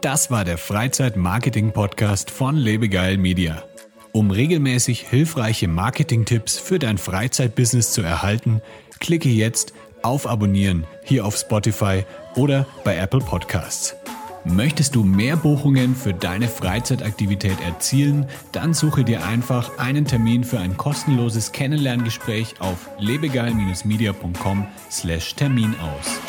Das 0.00 0.30
war 0.30 0.44
der 0.44 0.56
Freizeit-Marketing-Podcast 0.56 2.30
von 2.30 2.56
Lebegeil 2.56 3.18
Media. 3.18 3.62
Um 4.12 4.30
regelmäßig 4.30 5.02
hilfreiche 5.02 5.68
Marketing-Tipps 5.68 6.58
für 6.58 6.78
dein 6.78 6.98
Freizeitbusiness 6.98 7.92
zu 7.92 8.00
erhalten, 8.00 8.62
klicke 8.98 9.28
jetzt 9.28 9.74
auf 10.02 10.26
Abonnieren 10.26 10.86
hier 11.04 11.24
auf 11.24 11.36
Spotify 11.36 12.04
oder 12.36 12.66
bei 12.84 12.96
Apple 12.96 13.20
Podcasts. 13.20 13.96
Möchtest 14.44 14.94
du 14.94 15.02
mehr 15.04 15.36
Buchungen 15.36 15.94
für 15.94 16.14
deine 16.14 16.48
Freizeitaktivität 16.48 17.60
erzielen? 17.60 18.24
Dann 18.52 18.72
suche 18.72 19.04
dir 19.04 19.26
einfach 19.26 19.76
einen 19.78 20.06
Termin 20.06 20.44
für 20.44 20.58
ein 20.58 20.78
kostenloses 20.78 21.52
Kennenlerngespräch 21.52 22.54
auf 22.60 22.88
lebegeil-media.com/termin 22.98 25.74
aus. 25.78 26.20